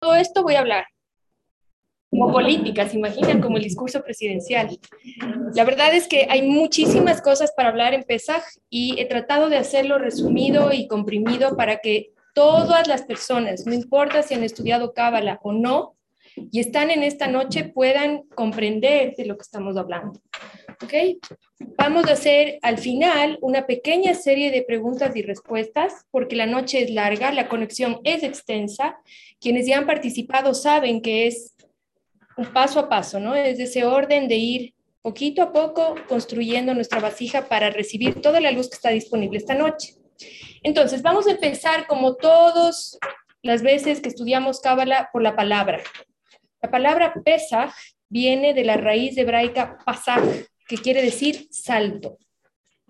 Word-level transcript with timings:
todo 0.00 0.14
esto 0.14 0.42
voy 0.42 0.54
a 0.54 0.60
hablar. 0.60 0.86
Como 2.10 2.32
políticas, 2.32 2.92
imaginan, 2.94 3.40
como 3.40 3.58
el 3.58 3.62
discurso 3.62 4.02
presidencial. 4.02 4.76
La 5.54 5.64
verdad 5.64 5.94
es 5.94 6.08
que 6.08 6.26
hay 6.28 6.42
muchísimas 6.42 7.22
cosas 7.22 7.52
para 7.56 7.68
hablar 7.68 7.94
en 7.94 8.02
Pesaj 8.02 8.42
y 8.68 9.00
he 9.00 9.06
tratado 9.06 9.48
de 9.48 9.58
hacerlo 9.58 9.98
resumido 9.98 10.72
y 10.72 10.88
comprimido 10.88 11.56
para 11.56 11.76
que 11.76 12.12
todas 12.34 12.88
las 12.88 13.02
personas, 13.02 13.66
no 13.66 13.74
importa 13.74 14.22
si 14.22 14.34
han 14.34 14.42
estudiado 14.42 14.92
Cábala 14.92 15.38
o 15.42 15.52
no, 15.52 15.96
y 16.50 16.60
están 16.60 16.90
en 16.90 17.02
esta 17.02 17.26
noche 17.26 17.64
puedan 17.64 18.22
comprender 18.34 19.14
de 19.16 19.26
lo 19.26 19.36
que 19.36 19.42
estamos 19.42 19.76
hablando. 19.76 20.20
¿Ok? 20.82 20.94
Vamos 21.76 22.06
a 22.06 22.12
hacer 22.12 22.58
al 22.62 22.78
final 22.78 23.38
una 23.42 23.66
pequeña 23.66 24.14
serie 24.14 24.50
de 24.50 24.62
preguntas 24.62 25.14
y 25.14 25.22
respuestas 25.22 26.06
porque 26.10 26.36
la 26.36 26.46
noche 26.46 26.82
es 26.82 26.90
larga, 26.90 27.32
la 27.32 27.48
conexión 27.48 28.00
es 28.04 28.22
extensa. 28.22 28.98
Quienes 29.40 29.66
ya 29.66 29.78
han 29.78 29.86
participado 29.86 30.54
saben 30.54 31.02
que 31.02 31.26
es 31.26 31.54
un 32.36 32.52
paso 32.52 32.80
a 32.80 32.88
paso, 32.88 33.20
¿no? 33.20 33.34
Es 33.34 33.60
ese 33.60 33.84
orden 33.84 34.26
de 34.26 34.36
ir 34.36 34.74
poquito 35.02 35.42
a 35.42 35.52
poco 35.52 35.94
construyendo 36.08 36.74
nuestra 36.74 37.00
vasija 37.00 37.46
para 37.46 37.70
recibir 37.70 38.20
toda 38.20 38.40
la 38.40 38.50
luz 38.50 38.68
que 38.68 38.76
está 38.76 38.90
disponible 38.90 39.38
esta 39.38 39.54
noche. 39.54 39.94
Entonces, 40.62 41.02
vamos 41.02 41.26
a 41.26 41.32
empezar 41.32 41.86
como 41.86 42.16
todas 42.16 42.98
las 43.42 43.62
veces 43.62 44.00
que 44.00 44.08
estudiamos 44.08 44.60
Cábala 44.60 45.08
por 45.12 45.22
la 45.22 45.36
palabra. 45.36 45.80
La 46.62 46.70
palabra 46.70 47.14
Pesach 47.24 47.72
viene 48.08 48.52
de 48.52 48.64
la 48.64 48.76
raíz 48.76 49.16
hebraica 49.16 49.78
pasaj, 49.84 50.22
que 50.70 50.76
quiere 50.76 51.02
decir 51.02 51.48
salto. 51.50 52.16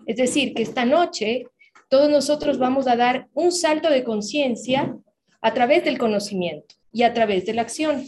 Es 0.05 0.17
decir, 0.17 0.53
que 0.53 0.61
esta 0.61 0.85
noche 0.85 1.47
todos 1.89 2.11
nosotros 2.11 2.59
vamos 2.59 2.85
a 2.85 2.95
dar 2.95 3.27
un 3.33 3.51
salto 3.51 3.89
de 3.89 4.03
conciencia 4.03 4.95
a 5.41 5.53
través 5.55 5.83
del 5.83 5.97
conocimiento 5.97 6.75
y 6.93 7.01
a 7.01 7.13
través 7.15 7.47
de 7.47 7.55
la 7.55 7.63
acción. 7.63 8.05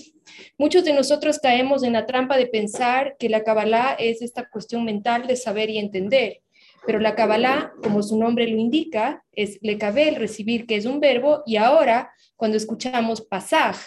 Muchos 0.59 0.85
de 0.85 0.93
nosotros 0.93 1.39
caemos 1.39 1.81
en 1.81 1.93
la 1.93 2.05
trampa 2.05 2.37
de 2.37 2.45
pensar 2.45 3.15
que 3.17 3.29
la 3.29 3.43
Kabbalah 3.43 3.95
es 3.97 4.21
esta 4.21 4.47
cuestión 4.47 4.85
mental 4.85 5.25
de 5.25 5.35
saber 5.35 5.71
y 5.71 5.79
entender, 5.79 6.41
pero 6.85 6.99
la 6.99 7.15
Kabbalah, 7.15 7.73
como 7.81 8.03
su 8.03 8.15
nombre 8.15 8.47
lo 8.47 8.57
indica, 8.57 9.25
es 9.31 9.57
le 9.63 9.79
cabe 9.79 10.07
el 10.07 10.17
recibir, 10.17 10.67
que 10.67 10.75
es 10.75 10.85
un 10.85 10.99
verbo, 10.99 11.41
y 11.47 11.55
ahora 11.55 12.13
cuando 12.35 12.57
escuchamos 12.57 13.21
pasaj, 13.21 13.77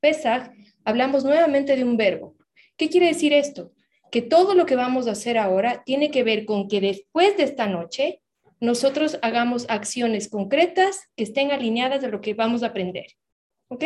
pesaj, 0.00 0.50
hablamos 0.84 1.24
nuevamente 1.24 1.76
de 1.76 1.84
un 1.84 1.96
verbo. 1.96 2.34
¿Qué 2.76 2.88
quiere 2.88 3.06
decir 3.06 3.32
esto? 3.32 3.70
Que 4.10 4.22
todo 4.22 4.54
lo 4.54 4.66
que 4.66 4.76
vamos 4.76 5.06
a 5.06 5.12
hacer 5.12 5.38
ahora 5.38 5.82
tiene 5.84 6.10
que 6.10 6.22
ver 6.22 6.44
con 6.44 6.68
que 6.68 6.80
después 6.80 7.36
de 7.36 7.44
esta 7.44 7.66
noche 7.66 8.20
nosotros 8.60 9.18
hagamos 9.22 9.66
acciones 9.68 10.28
concretas 10.28 11.10
que 11.16 11.24
estén 11.24 11.50
alineadas 11.50 12.02
a 12.04 12.08
lo 12.08 12.20
que 12.20 12.34
vamos 12.34 12.62
a 12.62 12.68
aprender. 12.68 13.06
¿Ok? 13.68 13.84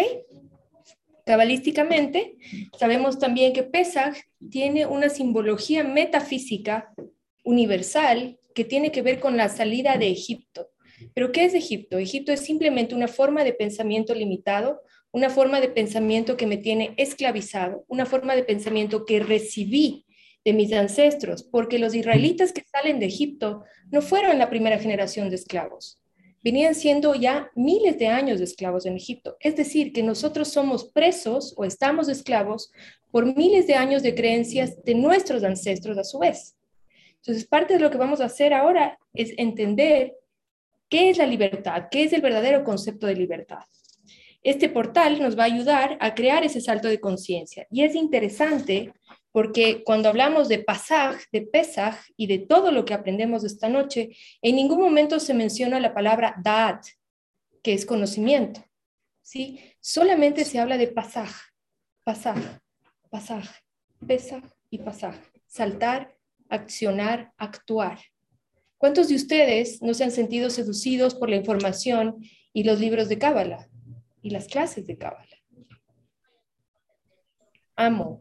Cabalísticamente, 1.26 2.36
sabemos 2.78 3.18
también 3.18 3.52
que 3.52 3.62
Pesach 3.62 4.16
tiene 4.50 4.86
una 4.86 5.08
simbología 5.08 5.84
metafísica 5.84 6.92
universal 7.44 8.38
que 8.54 8.64
tiene 8.64 8.90
que 8.90 9.02
ver 9.02 9.20
con 9.20 9.36
la 9.36 9.48
salida 9.48 9.96
de 9.96 10.10
Egipto. 10.10 10.70
¿Pero 11.14 11.32
qué 11.32 11.44
es 11.44 11.54
Egipto? 11.54 11.98
Egipto 11.98 12.32
es 12.32 12.40
simplemente 12.40 12.94
una 12.94 13.08
forma 13.08 13.42
de 13.42 13.52
pensamiento 13.52 14.14
limitado 14.14 14.82
una 15.12 15.30
forma 15.30 15.60
de 15.60 15.68
pensamiento 15.68 16.36
que 16.36 16.46
me 16.46 16.56
tiene 16.56 16.94
esclavizado, 16.96 17.84
una 17.88 18.06
forma 18.06 18.36
de 18.36 18.44
pensamiento 18.44 19.04
que 19.04 19.20
recibí 19.20 20.06
de 20.44 20.52
mis 20.52 20.72
ancestros, 20.72 21.42
porque 21.42 21.78
los 21.78 21.94
israelitas 21.94 22.52
que 22.52 22.64
salen 22.64 22.98
de 22.98 23.06
Egipto 23.06 23.64
no 23.90 24.02
fueron 24.02 24.38
la 24.38 24.48
primera 24.48 24.78
generación 24.78 25.28
de 25.28 25.36
esclavos, 25.36 26.00
venían 26.42 26.74
siendo 26.74 27.14
ya 27.14 27.50
miles 27.54 27.98
de 27.98 28.08
años 28.08 28.38
de 28.38 28.44
esclavos 28.44 28.86
en 28.86 28.96
Egipto. 28.96 29.36
Es 29.40 29.56
decir, 29.56 29.92
que 29.92 30.02
nosotros 30.02 30.48
somos 30.48 30.90
presos 30.90 31.54
o 31.56 31.64
estamos 31.64 32.08
esclavos 32.08 32.72
por 33.10 33.36
miles 33.36 33.66
de 33.66 33.74
años 33.74 34.02
de 34.02 34.14
creencias 34.14 34.82
de 34.84 34.94
nuestros 34.94 35.44
ancestros 35.44 35.98
a 35.98 36.04
su 36.04 36.18
vez. 36.18 36.56
Entonces, 37.16 37.46
parte 37.46 37.74
de 37.74 37.80
lo 37.80 37.90
que 37.90 37.98
vamos 37.98 38.20
a 38.20 38.26
hacer 38.26 38.54
ahora 38.54 38.98
es 39.12 39.32
entender 39.36 40.14
qué 40.88 41.10
es 41.10 41.18
la 41.18 41.26
libertad, 41.26 41.88
qué 41.90 42.04
es 42.04 42.12
el 42.12 42.22
verdadero 42.22 42.64
concepto 42.64 43.06
de 43.06 43.14
libertad. 43.14 43.60
Este 44.42 44.70
portal 44.70 45.20
nos 45.20 45.38
va 45.38 45.42
a 45.42 45.46
ayudar 45.46 45.98
a 46.00 46.14
crear 46.14 46.44
ese 46.44 46.62
salto 46.62 46.88
de 46.88 46.98
conciencia. 46.98 47.66
Y 47.70 47.82
es 47.82 47.94
interesante 47.94 48.94
porque 49.32 49.82
cuando 49.84 50.08
hablamos 50.08 50.48
de 50.48 50.58
pasaj, 50.58 51.16
de 51.32 51.42
pesaj 51.42 51.96
y 52.16 52.26
de 52.26 52.38
todo 52.38 52.72
lo 52.72 52.84
que 52.84 52.94
aprendemos 52.94 53.44
esta 53.44 53.68
noche, 53.68 54.10
en 54.42 54.56
ningún 54.56 54.80
momento 54.80 55.20
se 55.20 55.34
menciona 55.34 55.80
la 55.80 55.94
palabra 55.94 56.34
dad, 56.42 56.80
que 57.62 57.72
es 57.72 57.86
conocimiento. 57.86 58.64
¿sí? 59.22 59.60
Solamente 59.80 60.44
se 60.44 60.58
habla 60.58 60.76
de 60.76 60.88
pasaj, 60.88 61.30
pasaj, 62.04 62.38
pasaj, 63.10 63.44
pesaj 64.06 64.42
y 64.70 64.78
pasaj. 64.78 65.16
Saltar, 65.46 66.16
accionar, 66.48 67.32
actuar. 67.36 67.98
¿Cuántos 68.78 69.08
de 69.08 69.16
ustedes 69.16 69.82
no 69.82 69.94
se 69.94 70.04
han 70.04 70.12
sentido 70.12 70.48
seducidos 70.48 71.14
por 71.14 71.28
la 71.28 71.36
información 71.36 72.24
y 72.52 72.64
los 72.64 72.80
libros 72.80 73.08
de 73.08 73.18
Cábala? 73.18 73.68
y 74.22 74.30
las 74.30 74.46
clases 74.46 74.86
de 74.86 74.98
Cábala. 74.98 75.36
Amo 77.76 78.20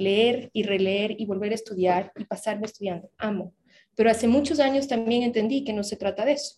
leer 0.00 0.50
y 0.52 0.62
releer 0.62 1.14
y 1.18 1.26
volver 1.26 1.52
a 1.52 1.54
estudiar 1.54 2.12
y 2.16 2.24
pasarme 2.24 2.66
estudiando. 2.66 3.10
Amo. 3.18 3.54
Pero 3.94 4.10
hace 4.10 4.26
muchos 4.26 4.58
años 4.58 4.88
también 4.88 5.22
entendí 5.22 5.62
que 5.62 5.72
no 5.72 5.84
se 5.84 5.96
trata 5.96 6.24
de 6.24 6.32
eso. 6.32 6.56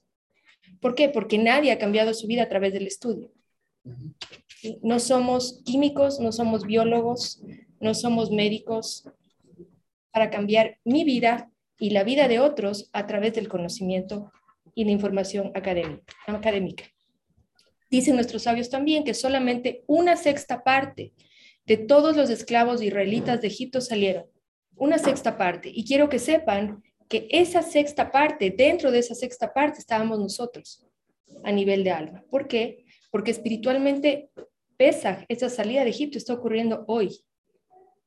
¿Por 0.81 0.95
qué? 0.95 1.09
Porque 1.09 1.39
nadie 1.39 1.73
ha 1.73 1.79
cambiado 1.79 2.15
su 2.15 2.27
vida 2.27 2.45
a 2.45 2.49
través 2.49 2.73
del 2.73 2.87
estudio. 2.87 3.33
No 4.81 5.01
somos 5.01 5.61
químicos, 5.65 6.21
no 6.21 6.31
somos 6.31 6.65
biólogos, 6.65 7.43
no 7.81 7.95
somos 7.95 8.31
médicos 8.31 9.09
para 10.13 10.31
cambiar 10.31 10.79
mi 10.85 11.03
vida 11.03 11.51
y 11.79 11.91
la 11.91 12.05
vida 12.05 12.29
de 12.29 12.39
otros 12.39 12.91
a 12.93 13.07
través 13.09 13.35
del 13.35 13.49
conocimiento 13.49 14.31
y 14.75 14.85
la 14.85 14.93
información 14.93 15.51
académica. 15.55 16.85
Dicen 17.91 18.15
nuestros 18.15 18.45
sabios 18.45 18.71
también 18.71 19.03
que 19.03 19.15
solamente 19.15 19.83
una 19.89 20.17
sexta 20.17 20.63
parte 20.63 21.13
de 21.67 21.77
todos 21.77 22.17
los 22.17 22.31
esclavos 22.31 22.83
israelitas 22.83 23.41
de 23.41 23.49
Egipto 23.49 23.81
salieron. 23.81 24.27
Una 24.77 24.99
sexta 24.99 25.37
parte. 25.37 25.71
Y 25.73 25.85
quiero 25.85 26.09
que 26.09 26.19
sepan 26.19 26.83
que 27.09 27.29
esa 27.31 27.63
sexta 27.63 28.11
parte, 28.11 28.55
dentro 28.57 28.91
de 28.91 28.99
esa 29.01 29.15
sexta 29.15 29.53
parte 29.53 29.79
estábamos 29.79 30.19
nosotros 30.19 30.85
a 31.45 31.53
nivel 31.53 31.85
de 31.85 31.91
alma. 31.91 32.25
¿Por 32.31 32.49
qué? 32.49 32.85
Porque 33.11 33.31
espiritualmente 33.31 34.31
pesa 34.77 35.25
esa 35.29 35.49
salida 35.49 35.85
de 35.85 35.91
Egipto 35.91 36.19
está 36.19 36.33
ocurriendo 36.35 36.85
hoy. 36.89 37.25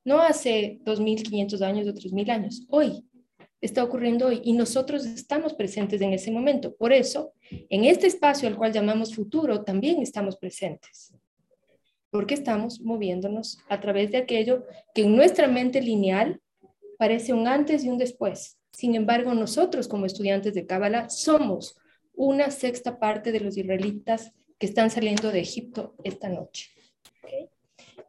No 0.04 0.22
hace 0.22 0.80
2.500 0.84 1.62
años 1.62 1.88
o 1.88 1.94
3.000 1.94 2.30
años, 2.30 2.66
hoy 2.70 3.04
está 3.62 3.84
ocurriendo 3.84 4.28
hoy 4.28 4.42
y 4.44 4.54
nosotros 4.54 5.06
estamos 5.06 5.54
presentes 5.54 6.02
en 6.02 6.14
ese 6.14 6.32
momento. 6.32 6.76
Por 6.76 6.94
eso, 6.94 7.34
en 7.50 7.86
este 7.86 8.08
espacio 8.08 8.48
al 8.48 8.56
cual 8.56 8.72
llamamos 8.72 9.16
futuro, 9.16 9.64
también 9.64 10.02
estamos 10.02 10.38
presentes, 10.38 11.14
porque 12.16 12.36
estamos 12.36 12.80
moviéndonos 12.80 13.58
a 13.68 13.82
través 13.82 14.10
de 14.10 14.16
aquello 14.16 14.64
que 14.94 15.02
en 15.02 15.18
nuestra 15.18 15.50
mente 15.50 15.82
lineal 15.82 16.40
parece 16.98 17.34
un 17.34 17.46
antes 17.46 17.84
y 17.84 17.90
un 17.90 17.98
después. 17.98 18.58
Sin 18.72 18.96
embargo, 18.96 19.34
nosotros 19.34 19.90
como 19.90 20.06
estudiantes 20.06 20.54
de 20.54 20.66
Cábala 20.66 21.10
somos 21.10 21.76
una 22.14 22.52
sexta 22.52 23.00
parte 23.00 23.34
de 23.34 23.42
los 23.42 23.58
israelitas 23.58 24.32
que 24.58 24.66
están 24.66 24.92
saliendo 24.92 25.30
de 25.30 25.42
Egipto 25.42 25.96
esta 26.06 26.30
noche. 26.30 26.70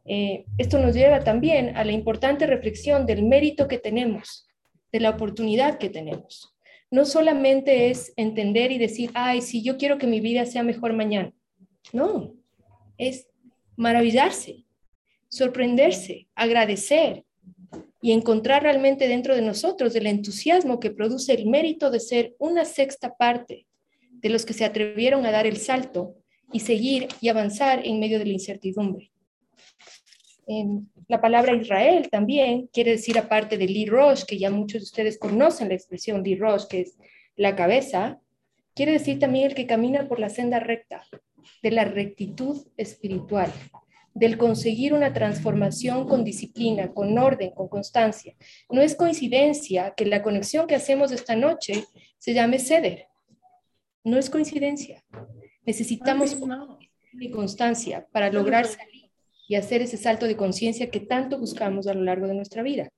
Eh, 0.05 0.45
esto 0.57 0.79
nos 0.79 0.95
lleva 0.95 1.19
también 1.19 1.75
a 1.75 1.83
la 1.83 1.91
importante 1.91 2.47
reflexión 2.47 3.05
del 3.05 3.23
mérito 3.23 3.67
que 3.67 3.77
tenemos 3.77 4.47
de 4.89 5.01
la 5.01 5.09
oportunidad 5.09 5.79
que 5.79 5.89
tenemos. 5.89 6.55
No 6.89 7.03
solamente 7.03 7.89
es 7.89 8.13
entender 8.15 8.71
y 8.71 8.77
decir, 8.77 9.11
ay, 9.15 9.41
si 9.41 9.61
yo 9.63 9.75
quiero 9.75 9.97
que 9.97 10.07
mi 10.07 10.21
vida 10.21 10.45
sea 10.45 10.63
mejor 10.63 10.93
mañana. 10.93 11.33
No, 11.91 12.37
es 12.97 13.27
maravillarse, 13.77 14.65
sorprenderse, 15.29 16.27
agradecer 16.35 17.23
y 18.01 18.11
encontrar 18.11 18.63
realmente 18.63 19.07
dentro 19.07 19.35
de 19.35 19.41
nosotros 19.41 19.95
el 19.95 20.07
entusiasmo 20.07 20.79
que 20.79 20.91
produce 20.91 21.33
el 21.33 21.47
mérito 21.47 21.89
de 21.89 21.99
ser 21.99 22.35
una 22.39 22.65
sexta 22.65 23.15
parte 23.15 23.67
de 24.11 24.29
los 24.29 24.45
que 24.45 24.53
se 24.53 24.65
atrevieron 24.65 25.25
a 25.25 25.31
dar 25.31 25.47
el 25.47 25.57
salto 25.57 26.15
y 26.51 26.59
seguir 26.61 27.07
y 27.21 27.29
avanzar 27.29 27.85
en 27.85 27.99
medio 27.99 28.19
de 28.19 28.25
la 28.25 28.33
incertidumbre. 28.33 29.11
La 31.07 31.19
palabra 31.19 31.55
Israel 31.55 32.07
también 32.09 32.67
quiere 32.71 32.91
decir, 32.91 33.17
aparte 33.17 33.57
de 33.57 33.65
Li 33.65 33.85
Rosh, 33.85 34.23
que 34.23 34.37
ya 34.37 34.49
muchos 34.49 34.81
de 34.81 34.85
ustedes 34.85 35.19
conocen 35.19 35.67
la 35.67 35.75
expresión 35.75 36.23
Li 36.23 36.35
Rosh, 36.35 36.65
que 36.67 36.81
es 36.81 36.97
la 37.35 37.55
cabeza, 37.55 38.19
quiere 38.73 38.93
decir 38.93 39.19
también 39.19 39.47
el 39.47 39.55
que 39.55 39.67
camina 39.67 40.07
por 40.07 40.19
la 40.19 40.29
senda 40.29 40.59
recta, 40.59 41.03
de 41.61 41.71
la 41.71 41.85
rectitud 41.85 42.67
espiritual, 42.77 43.51
del 44.13 44.37
conseguir 44.37 44.93
una 44.93 45.13
transformación 45.13 46.07
con 46.07 46.23
disciplina, 46.23 46.93
con 46.93 47.17
orden, 47.17 47.51
con 47.51 47.67
constancia. 47.67 48.35
No 48.69 48.81
es 48.81 48.95
coincidencia 48.95 49.93
que 49.95 50.05
la 50.05 50.23
conexión 50.23 50.67
que 50.67 50.75
hacemos 50.75 51.11
esta 51.11 51.35
noche 51.35 51.85
se 52.17 52.33
llame 52.33 52.59
Seder. 52.59 53.07
No 54.03 54.17
es 54.17 54.29
coincidencia. 54.29 55.03
Necesitamos 55.65 56.37
y 57.19 57.31
constancia 57.31 58.07
para 58.11 58.31
lograr 58.31 58.65
salir 58.65 59.11
y 59.47 59.55
hacer 59.55 59.81
ese 59.81 59.97
salto 59.97 60.27
de 60.27 60.35
conciencia 60.35 60.89
que 60.89 60.99
tanto 60.99 61.39
buscamos 61.39 61.87
a 61.87 61.93
lo 61.93 62.03
largo 62.03 62.27
de 62.27 62.33
nuestra 62.33 62.63
vida. 62.63 62.89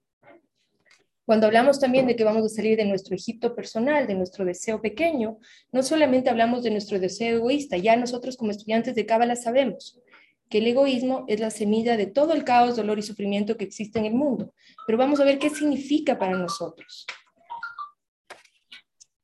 Cuando 1.29 1.45
hablamos 1.45 1.79
también 1.79 2.07
de 2.07 2.15
que 2.15 2.23
vamos 2.23 2.43
a 2.43 2.49
salir 2.49 2.75
de 2.75 2.85
nuestro 2.85 3.15
Egipto 3.15 3.53
personal, 3.53 4.07
de 4.07 4.15
nuestro 4.15 4.43
deseo 4.45 4.81
pequeño, 4.81 5.37
no 5.71 5.83
solamente 5.83 6.31
hablamos 6.31 6.63
de 6.63 6.71
nuestro 6.71 6.99
deseo 6.99 7.37
egoísta, 7.37 7.77
ya 7.77 7.95
nosotros 7.95 8.35
como 8.35 8.49
estudiantes 8.49 8.95
de 8.95 9.05
Cábala 9.05 9.35
sabemos 9.35 10.01
que 10.49 10.57
el 10.57 10.65
egoísmo 10.65 11.25
es 11.27 11.39
la 11.39 11.51
semilla 11.51 11.97
de 11.97 12.07
todo 12.07 12.33
el 12.33 12.43
caos, 12.43 12.77
dolor 12.77 12.97
y 12.97 13.03
sufrimiento 13.03 13.57
que 13.57 13.65
existe 13.65 13.99
en 13.99 14.05
el 14.05 14.15
mundo. 14.15 14.55
Pero 14.87 14.97
vamos 14.97 15.19
a 15.19 15.23
ver 15.23 15.37
qué 15.37 15.51
significa 15.51 16.17
para 16.17 16.35
nosotros. 16.35 17.05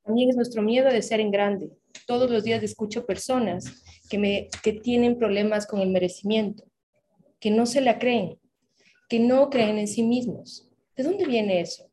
También 0.03 0.29
es 0.29 0.35
nuestro 0.35 0.61
miedo 0.61 0.91
de 0.91 1.01
ser 1.01 1.19
en 1.19 1.31
grande. 1.31 1.71
Todos 2.05 2.29
los 2.29 2.43
días 2.43 2.61
escucho 2.61 3.07
personas 3.07 3.81
que, 4.11 4.19
me, 4.19 4.49
que 4.61 4.73
tienen 4.73 5.17
problemas 5.17 5.65
con 5.65 5.79
el 5.81 5.89
merecimiento, 5.89 6.65
que 7.39 7.49
no 7.49 7.65
se 7.65 7.81
la 7.81 7.97
creen, 7.97 8.39
que 9.09 9.19
no 9.19 9.49
creen 9.49 9.79
en 9.79 9.87
sí 9.87 10.03
mismos. 10.03 10.69
¿De 10.95 11.01
dónde 11.03 11.25
viene 11.25 11.61
eso? 11.61 11.89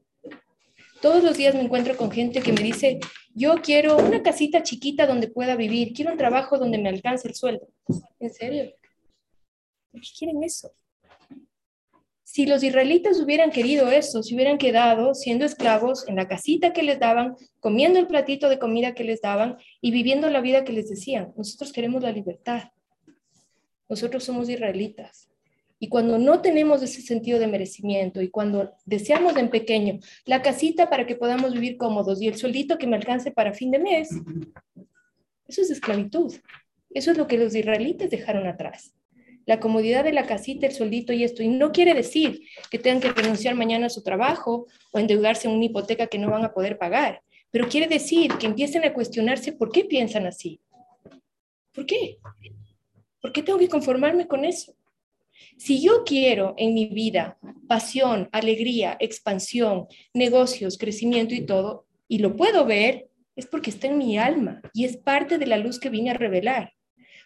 Todos 1.02 1.24
los 1.24 1.36
días 1.36 1.56
me 1.56 1.62
encuentro 1.62 1.96
con 1.96 2.12
gente 2.12 2.40
que 2.42 2.52
me 2.52 2.62
dice, 2.62 3.00
yo 3.34 3.56
quiero 3.56 3.96
una 3.96 4.22
casita 4.22 4.62
chiquita 4.62 5.04
donde 5.04 5.26
pueda 5.26 5.56
vivir, 5.56 5.92
quiero 5.94 6.12
un 6.12 6.16
trabajo 6.16 6.58
donde 6.58 6.78
me 6.78 6.88
alcance 6.88 7.26
el 7.26 7.34
sueldo. 7.34 7.66
¿En 8.20 8.32
serio? 8.32 8.72
¿Por 9.90 10.00
qué 10.00 10.08
quieren 10.16 10.44
eso? 10.44 10.70
Si 12.22 12.46
los 12.46 12.62
israelitas 12.62 13.20
hubieran 13.20 13.50
querido 13.50 13.90
eso, 13.90 14.22
se 14.22 14.32
hubieran 14.36 14.58
quedado 14.58 15.12
siendo 15.14 15.44
esclavos 15.44 16.06
en 16.06 16.14
la 16.14 16.28
casita 16.28 16.72
que 16.72 16.84
les 16.84 17.00
daban, 17.00 17.34
comiendo 17.58 17.98
el 17.98 18.06
platito 18.06 18.48
de 18.48 18.60
comida 18.60 18.94
que 18.94 19.02
les 19.02 19.20
daban 19.20 19.58
y 19.80 19.90
viviendo 19.90 20.30
la 20.30 20.40
vida 20.40 20.62
que 20.62 20.72
les 20.72 20.88
decían. 20.88 21.32
Nosotros 21.36 21.72
queremos 21.72 22.04
la 22.04 22.12
libertad. 22.12 22.70
Nosotros 23.88 24.22
somos 24.22 24.48
israelitas. 24.48 25.31
Y 25.82 25.88
cuando 25.88 26.16
no 26.16 26.40
tenemos 26.40 26.80
ese 26.80 27.02
sentido 27.02 27.40
de 27.40 27.48
merecimiento 27.48 28.22
y 28.22 28.30
cuando 28.30 28.72
deseamos 28.86 29.36
en 29.36 29.50
pequeño 29.50 29.98
la 30.26 30.40
casita 30.40 30.88
para 30.88 31.06
que 31.08 31.16
podamos 31.16 31.54
vivir 31.54 31.76
cómodos 31.76 32.22
y 32.22 32.28
el 32.28 32.36
sueldito 32.36 32.78
que 32.78 32.86
me 32.86 32.94
alcance 32.94 33.32
para 33.32 33.52
fin 33.52 33.72
de 33.72 33.80
mes, 33.80 34.10
eso 35.48 35.60
es 35.60 35.72
esclavitud. 35.72 36.32
Eso 36.90 37.10
es 37.10 37.18
lo 37.18 37.26
que 37.26 37.36
los 37.36 37.56
israelitas 37.56 38.10
dejaron 38.10 38.46
atrás 38.46 38.94
la 39.44 39.58
comodidad 39.58 40.04
de 40.04 40.12
la 40.12 40.24
casita, 40.24 40.68
el 40.68 40.72
sueldito 40.72 41.12
y 41.12 41.24
esto. 41.24 41.42
Y 41.42 41.48
no 41.48 41.72
quiere 41.72 41.94
decir 41.94 42.42
que 42.70 42.78
tengan 42.78 43.00
que 43.00 43.20
renunciar 43.20 43.56
mañana 43.56 43.86
a 43.86 43.90
su 43.90 44.04
trabajo 44.04 44.68
o 44.92 44.98
endeudarse 45.00 45.48
en 45.48 45.54
una 45.54 45.64
hipoteca 45.64 46.06
que 46.06 46.18
no 46.18 46.30
van 46.30 46.44
a 46.44 46.52
poder 46.52 46.78
pagar, 46.78 47.22
pero 47.50 47.68
quiere 47.68 47.88
decir 47.88 48.32
que 48.38 48.46
empiecen 48.46 48.84
a 48.84 48.94
cuestionarse 48.94 49.50
por 49.50 49.72
qué 49.72 49.84
piensan 49.84 50.26
así. 50.26 50.60
¿Por 51.74 51.86
qué? 51.86 52.18
¿Por 53.20 53.32
qué 53.32 53.42
tengo 53.42 53.58
que 53.58 53.68
conformarme 53.68 54.28
con 54.28 54.44
eso? 54.44 54.76
Si 55.56 55.82
yo 55.82 56.04
quiero 56.04 56.54
en 56.56 56.74
mi 56.74 56.86
vida 56.86 57.38
pasión, 57.68 58.28
alegría, 58.32 58.96
expansión, 59.00 59.86
negocios, 60.12 60.78
crecimiento 60.78 61.34
y 61.34 61.46
todo, 61.46 61.86
y 62.08 62.18
lo 62.18 62.36
puedo 62.36 62.66
ver, 62.66 63.08
es 63.36 63.46
porque 63.46 63.70
está 63.70 63.86
en 63.86 63.98
mi 63.98 64.18
alma 64.18 64.60
y 64.74 64.84
es 64.84 64.96
parte 64.96 65.38
de 65.38 65.46
la 65.46 65.56
luz 65.56 65.80
que 65.80 65.88
vine 65.88 66.10
a 66.10 66.14
revelar. 66.14 66.72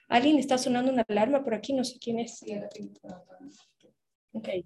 Alguien 0.09 0.39
está 0.39 0.57
sonando 0.57 0.93
una 0.93 1.05
alarma 1.09 1.43
por 1.43 1.55
aquí, 1.55 1.73
no 1.73 1.85
sé 1.85 1.99
quién 1.99 2.21
es. 2.21 2.45
Okay. 4.33 4.65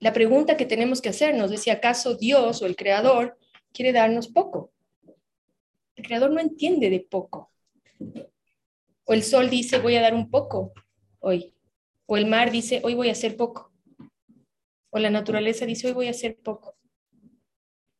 La 0.00 0.12
pregunta 0.12 0.56
que 0.56 0.66
tenemos 0.66 1.00
que 1.00 1.08
hacernos 1.08 1.50
es 1.50 1.62
si 1.62 1.70
acaso 1.70 2.16
Dios 2.16 2.60
o 2.62 2.66
el 2.66 2.76
Creador 2.76 3.38
quiere 3.72 3.92
darnos 3.92 4.28
poco. 4.28 4.72
El 5.96 6.04
Creador 6.04 6.30
no 6.30 6.40
entiende 6.40 6.90
de 6.90 7.00
poco. 7.00 7.50
O 9.04 9.14
el 9.14 9.22
sol 9.22 9.48
dice, 9.48 9.78
voy 9.78 9.96
a 9.96 10.02
dar 10.02 10.14
un 10.14 10.30
poco 10.30 10.72
hoy. 11.20 11.54
O 12.10 12.16
el 12.16 12.26
mar 12.26 12.50
dice, 12.50 12.80
hoy 12.84 12.94
voy 12.94 13.10
a 13.10 13.12
hacer 13.12 13.36
poco. 13.36 13.70
O 14.90 14.98
la 14.98 15.10
naturaleza 15.10 15.66
dice, 15.66 15.88
hoy 15.88 15.92
voy 15.92 16.06
a 16.06 16.12
hacer 16.12 16.38
poco. 16.42 16.74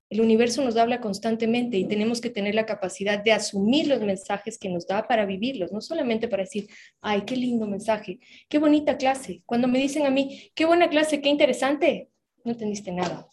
El 0.09 0.23
universo 0.23 0.65
nos 0.65 0.79
habla 0.79 1.03
constantemente 1.03 1.77
y 1.77 1.87
tenemos 1.87 2.23
que 2.23 2.31
tener 2.31 2.55
la 2.55 2.65
capacidad 2.65 3.23
de 3.23 3.33
asumir 3.33 3.87
los 3.87 4.01
mensajes 4.01 4.59
que 4.59 4.71
nos 4.71 4.87
da 4.87 5.07
para 5.07 5.27
vivirlos, 5.27 5.73
no 5.73 5.83
solamente 5.83 6.27
para 6.27 6.45
decir, 6.45 6.69
ay, 7.03 7.25
qué 7.27 7.37
lindo 7.37 7.67
mensaje, 7.67 8.19
qué 8.49 8.59
bonita 8.59 8.97
clase. 8.97 9.43
Cuando 9.45 9.69
me 9.69 9.79
dicen 9.79 10.07
a 10.07 10.11
mí, 10.11 10.51
qué 10.55 10.65
buena 10.65 10.89
clase, 10.89 11.21
qué 11.21 11.29
interesante, 11.29 12.09
no 12.45 12.53
entendiste 12.53 12.91
nada. 12.91 13.29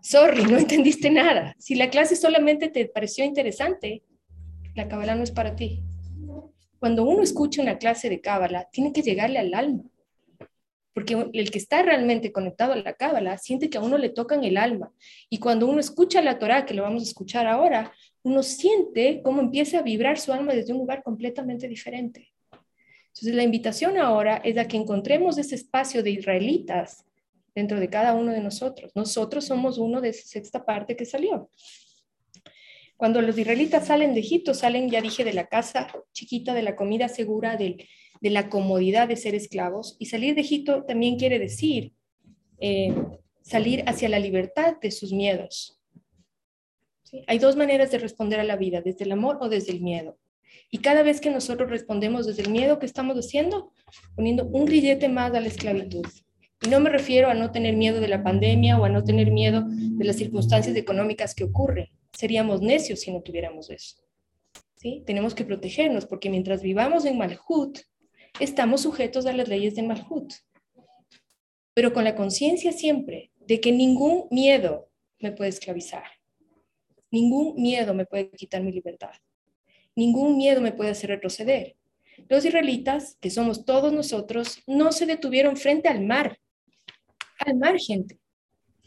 Sorry, 0.00 0.44
no 0.44 0.56
entendiste 0.58 1.10
nada. 1.10 1.54
Si 1.58 1.74
la 1.74 1.90
clase 1.90 2.16
solamente 2.16 2.70
te 2.70 2.86
pareció 2.86 3.26
interesante, 3.26 4.04
la 4.74 4.88
cábala 4.88 5.14
no 5.14 5.22
es 5.22 5.32
para 5.32 5.54
ti. 5.54 5.82
Cuando 6.84 7.04
uno 7.04 7.22
escucha 7.22 7.62
una 7.62 7.78
clase 7.78 8.10
de 8.10 8.20
cábala, 8.20 8.68
tiene 8.70 8.92
que 8.92 9.00
llegarle 9.00 9.38
al 9.38 9.54
alma 9.54 9.84
porque 10.92 11.30
el 11.32 11.50
que 11.50 11.56
está 11.56 11.82
realmente 11.82 12.30
conectado 12.30 12.74
a 12.74 12.76
la 12.76 12.92
cábala 12.92 13.38
siente 13.38 13.70
que 13.70 13.78
a 13.78 13.80
uno 13.80 13.96
le 13.96 14.10
tocan 14.10 14.44
el 14.44 14.58
alma. 14.58 14.92
Y 15.30 15.38
cuando 15.38 15.66
uno 15.66 15.80
escucha 15.80 16.20
la 16.20 16.38
Torah, 16.38 16.66
que 16.66 16.74
lo 16.74 16.82
vamos 16.82 17.02
a 17.02 17.06
escuchar 17.06 17.46
ahora, 17.46 17.90
uno 18.22 18.42
siente 18.42 19.22
cómo 19.24 19.40
empieza 19.40 19.78
a 19.78 19.82
vibrar 19.82 20.18
su 20.18 20.30
alma 20.30 20.52
desde 20.52 20.74
un 20.74 20.80
lugar 20.80 21.02
completamente 21.02 21.68
diferente. 21.68 22.34
Entonces, 23.06 23.34
la 23.34 23.44
invitación 23.44 23.96
ahora 23.96 24.42
es 24.44 24.58
a 24.58 24.68
que 24.68 24.76
encontremos 24.76 25.38
ese 25.38 25.54
espacio 25.54 26.02
de 26.02 26.10
israelitas 26.10 27.06
dentro 27.54 27.80
de 27.80 27.88
cada 27.88 28.12
uno 28.12 28.30
de 28.30 28.42
nosotros. 28.42 28.92
Nosotros 28.94 29.46
somos 29.46 29.78
uno 29.78 30.02
de 30.02 30.10
esa 30.10 30.26
sexta 30.26 30.66
parte 30.66 30.96
que 30.96 31.06
salió. 31.06 31.48
Cuando 32.96 33.20
los 33.20 33.36
israelitas 33.36 33.86
salen 33.86 34.14
de 34.14 34.20
Egipto, 34.20 34.54
salen, 34.54 34.90
ya 34.90 35.00
dije, 35.00 35.24
de 35.24 35.32
la 35.32 35.46
casa 35.46 35.88
chiquita, 36.12 36.54
de 36.54 36.62
la 36.62 36.76
comida 36.76 37.08
segura, 37.08 37.56
de 37.56 37.86
la 38.20 38.48
comodidad 38.48 39.08
de 39.08 39.16
ser 39.16 39.34
esclavos. 39.34 39.96
Y 39.98 40.06
salir 40.06 40.34
de 40.34 40.42
Egipto 40.42 40.84
también 40.84 41.18
quiere 41.18 41.38
decir 41.38 41.92
eh, 42.58 42.94
salir 43.42 43.84
hacia 43.86 44.08
la 44.08 44.18
libertad 44.18 44.76
de 44.80 44.90
sus 44.90 45.12
miedos. 45.12 45.78
Hay 47.26 47.38
dos 47.38 47.56
maneras 47.56 47.90
de 47.90 47.98
responder 47.98 48.40
a 48.40 48.44
la 48.44 48.56
vida, 48.56 48.80
desde 48.80 49.04
el 49.04 49.12
amor 49.12 49.38
o 49.40 49.48
desde 49.48 49.72
el 49.72 49.80
miedo. 49.80 50.18
Y 50.70 50.78
cada 50.78 51.02
vez 51.02 51.20
que 51.20 51.30
nosotros 51.30 51.70
respondemos 51.70 52.26
desde 52.26 52.42
el 52.42 52.50
miedo 52.50 52.78
que 52.78 52.86
estamos 52.86 53.16
haciendo, 53.16 53.72
poniendo 54.16 54.44
un 54.46 54.64
grillete 54.64 55.08
más 55.08 55.32
a 55.34 55.40
la 55.40 55.48
esclavitud. 55.48 56.06
Y 56.64 56.68
no 56.68 56.80
me 56.80 56.88
refiero 56.88 57.28
a 57.28 57.34
no 57.34 57.50
tener 57.50 57.76
miedo 57.76 58.00
de 58.00 58.08
la 58.08 58.22
pandemia 58.22 58.78
o 58.78 58.84
a 58.84 58.88
no 58.88 59.04
tener 59.04 59.30
miedo 59.30 59.64
de 59.66 60.04
las 60.04 60.16
circunstancias 60.16 60.74
económicas 60.76 61.34
que 61.34 61.44
ocurren. 61.44 61.88
Seríamos 62.12 62.62
necios 62.62 63.00
si 63.00 63.12
no 63.12 63.20
tuviéramos 63.20 63.68
eso. 63.70 63.96
¿Sí? 64.76 65.02
Tenemos 65.06 65.34
que 65.34 65.44
protegernos 65.44 66.06
porque 66.06 66.30
mientras 66.30 66.62
vivamos 66.62 67.04
en 67.04 67.18
Malhut, 67.18 67.80
estamos 68.40 68.82
sujetos 68.82 69.26
a 69.26 69.32
las 69.32 69.48
leyes 69.48 69.74
de 69.74 69.82
Malhut. 69.82 70.32
Pero 71.74 71.92
con 71.92 72.04
la 72.04 72.14
conciencia 72.14 72.72
siempre 72.72 73.30
de 73.40 73.60
que 73.60 73.72
ningún 73.72 74.26
miedo 74.30 74.88
me 75.18 75.32
puede 75.32 75.50
esclavizar. 75.50 76.04
Ningún 77.10 77.60
miedo 77.60 77.94
me 77.94 78.06
puede 78.06 78.30
quitar 78.30 78.62
mi 78.62 78.72
libertad. 78.72 79.12
Ningún 79.94 80.36
miedo 80.36 80.60
me 80.60 80.72
puede 80.72 80.90
hacer 80.90 81.10
retroceder. 81.10 81.76
Los 82.28 82.44
israelitas, 82.44 83.16
que 83.20 83.30
somos 83.30 83.64
todos 83.64 83.92
nosotros, 83.92 84.62
no 84.66 84.92
se 84.92 85.06
detuvieron 85.06 85.56
frente 85.56 85.88
al 85.88 86.00
mar. 86.00 86.38
Al 87.38 87.56
mar, 87.56 87.78
gente. 87.78 88.18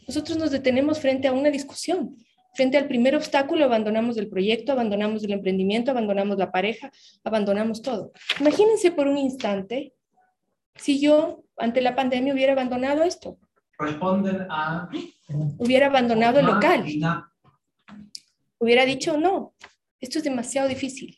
Nosotros 0.06 0.38
nos 0.38 0.50
detenemos 0.50 1.00
frente 1.00 1.28
a 1.28 1.32
una 1.32 1.50
discusión. 1.50 2.16
Frente 2.54 2.78
al 2.78 2.88
primer 2.88 3.14
obstáculo 3.14 3.64
abandonamos 3.64 4.16
el 4.16 4.28
proyecto, 4.28 4.72
abandonamos 4.72 5.22
el 5.22 5.32
emprendimiento, 5.32 5.90
abandonamos 5.90 6.38
la 6.38 6.50
pareja, 6.50 6.90
abandonamos 7.22 7.82
todo. 7.82 8.12
Imagínense 8.40 8.90
por 8.90 9.06
un 9.06 9.18
instante 9.18 9.92
si 10.74 11.00
yo 11.00 11.44
ante 11.56 11.80
la 11.80 11.94
pandemia 11.94 12.32
hubiera 12.32 12.52
abandonado 12.52 13.02
esto. 13.02 13.38
Responden 13.78 14.46
a... 14.50 14.88
Hubiera 15.58 15.86
abandonado 15.86 16.40
el 16.40 16.46
local. 16.46 16.84
Hubiera 18.58 18.84
dicho, 18.84 19.16
no, 19.16 19.54
esto 20.00 20.18
es 20.18 20.24
demasiado 20.24 20.68
difícil. 20.68 21.16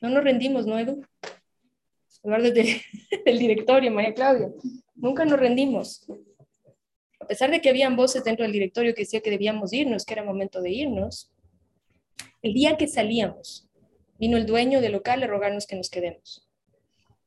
No 0.00 0.08
nos 0.08 0.24
rendimos, 0.24 0.66
¿no, 0.66 0.78
Edu? 0.78 1.04
Hablar 2.24 2.42
desde 2.42 2.82
el 3.24 3.38
directorio, 3.38 3.90
María 3.90 4.14
Claudia. 4.14 4.48
Nunca 5.00 5.24
nos 5.24 5.40
rendimos 5.40 6.06
a 7.20 7.26
pesar 7.26 7.50
de 7.50 7.60
que 7.60 7.68
habían 7.68 7.96
voces 7.96 8.24
dentro 8.24 8.42
del 8.44 8.52
directorio 8.52 8.94
que 8.94 9.02
decía 9.02 9.20
que 9.20 9.30
debíamos 9.30 9.72
irnos, 9.72 10.04
que 10.04 10.14
era 10.14 10.24
momento 10.24 10.62
de 10.62 10.70
irnos, 10.70 11.30
el 12.42 12.54
día 12.54 12.76
que 12.76 12.88
salíamos, 12.88 13.68
vino 14.18 14.36
el 14.36 14.46
dueño 14.46 14.80
del 14.80 14.92
local 14.92 15.22
a 15.22 15.26
rogarnos 15.26 15.66
que 15.66 15.76
nos 15.76 15.90
quedemos. 15.90 16.48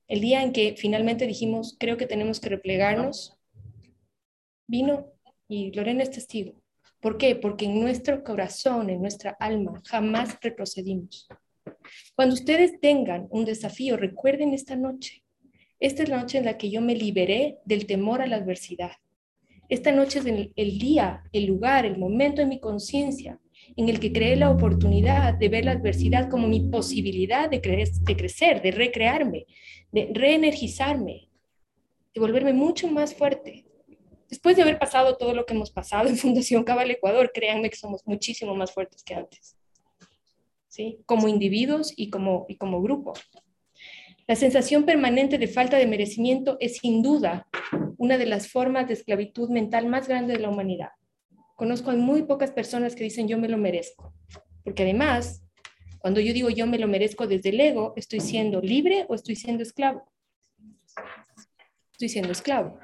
El 0.08 0.20
día 0.20 0.42
en 0.42 0.51
que 0.51 0.75
finalmente 0.77 1.27
dijimos, 1.27 1.77
creo 1.80 1.96
que 1.96 2.08
tenemos 2.08 2.39
que 2.39 2.50
replegarnos, 2.50 3.38
vino 4.68 5.13
y 5.48 5.72
Lorena 5.72 6.03
es 6.03 6.12
testigo. 6.12 6.62
¿Por 7.00 7.18
qué? 7.18 7.36
Porque 7.36 7.65
en 7.65 7.80
nuestro 7.80 8.24
corazón, 8.24 8.89
en 8.89 9.01
nuestra 9.01 9.38
alma, 9.39 9.82
jamás 9.86 10.38
retrocedimos. 10.42 11.27
Cuando 12.15 12.34
ustedes 12.34 12.80
tengan 12.80 13.27
un 13.30 13.46
desafío, 13.46 13.96
recuerden 13.96 14.53
esta 14.53 14.75
noche. 14.75 15.23
Esta 15.80 16.03
es 16.03 16.10
la 16.10 16.22
noche 16.22 16.38
en 16.38 16.46
la 16.46 16.58
que 16.58 16.70
yo 16.70 16.82
me 16.82 16.96
liberé 16.96 17.60
del 17.65 17.86
temor 17.86 18.22
a 18.22 18.27
la 18.27 18.38
adversidad. 18.38 18.92
Esta 19.70 19.92
noche 19.92 20.20
es 20.20 20.25
el, 20.56 20.77
día, 20.77 21.24
el 21.32 21.46
lugar, 21.46 21.86
el 21.86 21.98
momento 21.98 22.42
en 22.42 22.50
mi 22.50 22.60
conciencia 22.60 23.39
en 23.75 23.89
el 23.89 24.00
que 24.00 24.12
creé 24.12 24.36
la 24.36 24.50
oportunidad 24.50 25.34
de 25.34 25.50
ver 25.50 25.65
la 25.65 25.72
adversidad 25.72 26.30
como 26.30 26.48
mi 26.48 26.60
posibilidad 26.60 27.50
de, 27.50 27.60
de 27.60 28.15
crecer, 28.15 28.62
de 28.62 28.72
recrearme, 28.72 29.46
de 29.92 30.12
reenergizarme, 30.13 31.30
de 32.13 32.22
volverme 32.22 32.53
mucho 32.53 32.88
más 32.88 33.15
fuerte. 33.15 33.65
Después 34.30 34.56
de 34.56 34.63
haber 34.63 34.80
pasado 34.80 35.15
todo 35.18 35.34
lo 35.34 35.46
que 35.46 35.53
hemos 35.53 35.72
pasado 35.72 36.10
en 36.10 36.18
Fundación 36.18 36.63
Cabal 36.63 36.92
Ecuador, 36.92 37.32
créanme 37.34 37.70
que 37.70 37.77
somos 37.77 38.06
muchísimo 38.06 38.56
más 38.56 38.72
fuertes 38.72 39.03
que 39.03 39.15
antes, 39.15 39.56
¿sí? 40.68 41.00
Como 41.06 41.27
individuos 41.27 41.94
y 41.96 42.10
como, 42.10 42.46
y 42.50 42.58
como 42.58 42.82
grupo. 42.82 43.13
La 44.25 44.38
sensación 44.38 44.86
permanente 44.86 45.38
de 45.38 45.48
falta 45.48 45.77
de 45.77 45.86
merecimiento 45.86 46.56
es 46.62 46.77
sin 46.77 47.01
duda 47.01 47.46
una 47.98 48.18
de 48.18 48.25
las 48.25 48.48
formas 48.48 48.88
de 48.88 48.94
esclavitud 48.94 49.50
mental 49.50 49.88
más 49.88 50.08
grandes 50.08 50.38
de 50.38 50.44
la 50.44 50.50
humanidad. 50.50 50.89
Conozco 51.58 51.92
a 51.92 51.96
muy 51.96 52.24
pocas 52.24 52.51
personas 52.51 52.96
que 52.96 53.03
dicen 53.03 53.27
yo 53.27 53.38
me 53.38 53.50
lo 53.50 53.58
merezco, 53.58 54.13
porque 54.63 54.84
además, 54.84 55.44
cuando 56.00 56.22
yo 56.22 56.32
digo 56.32 56.50
yo 56.50 56.65
me 56.68 56.80
lo 56.80 56.88
merezco 56.88 57.27
desde 57.27 57.50
el 57.50 57.60
ego, 57.60 57.94
¿estoy 57.98 58.22
siendo 58.22 58.62
libre 58.62 59.06
o 59.10 59.15
estoy 59.15 59.36
siendo 59.36 59.62
esclavo? 59.62 60.10
Estoy 61.92 62.08
siendo 62.08 62.32
esclavo. 62.32 62.80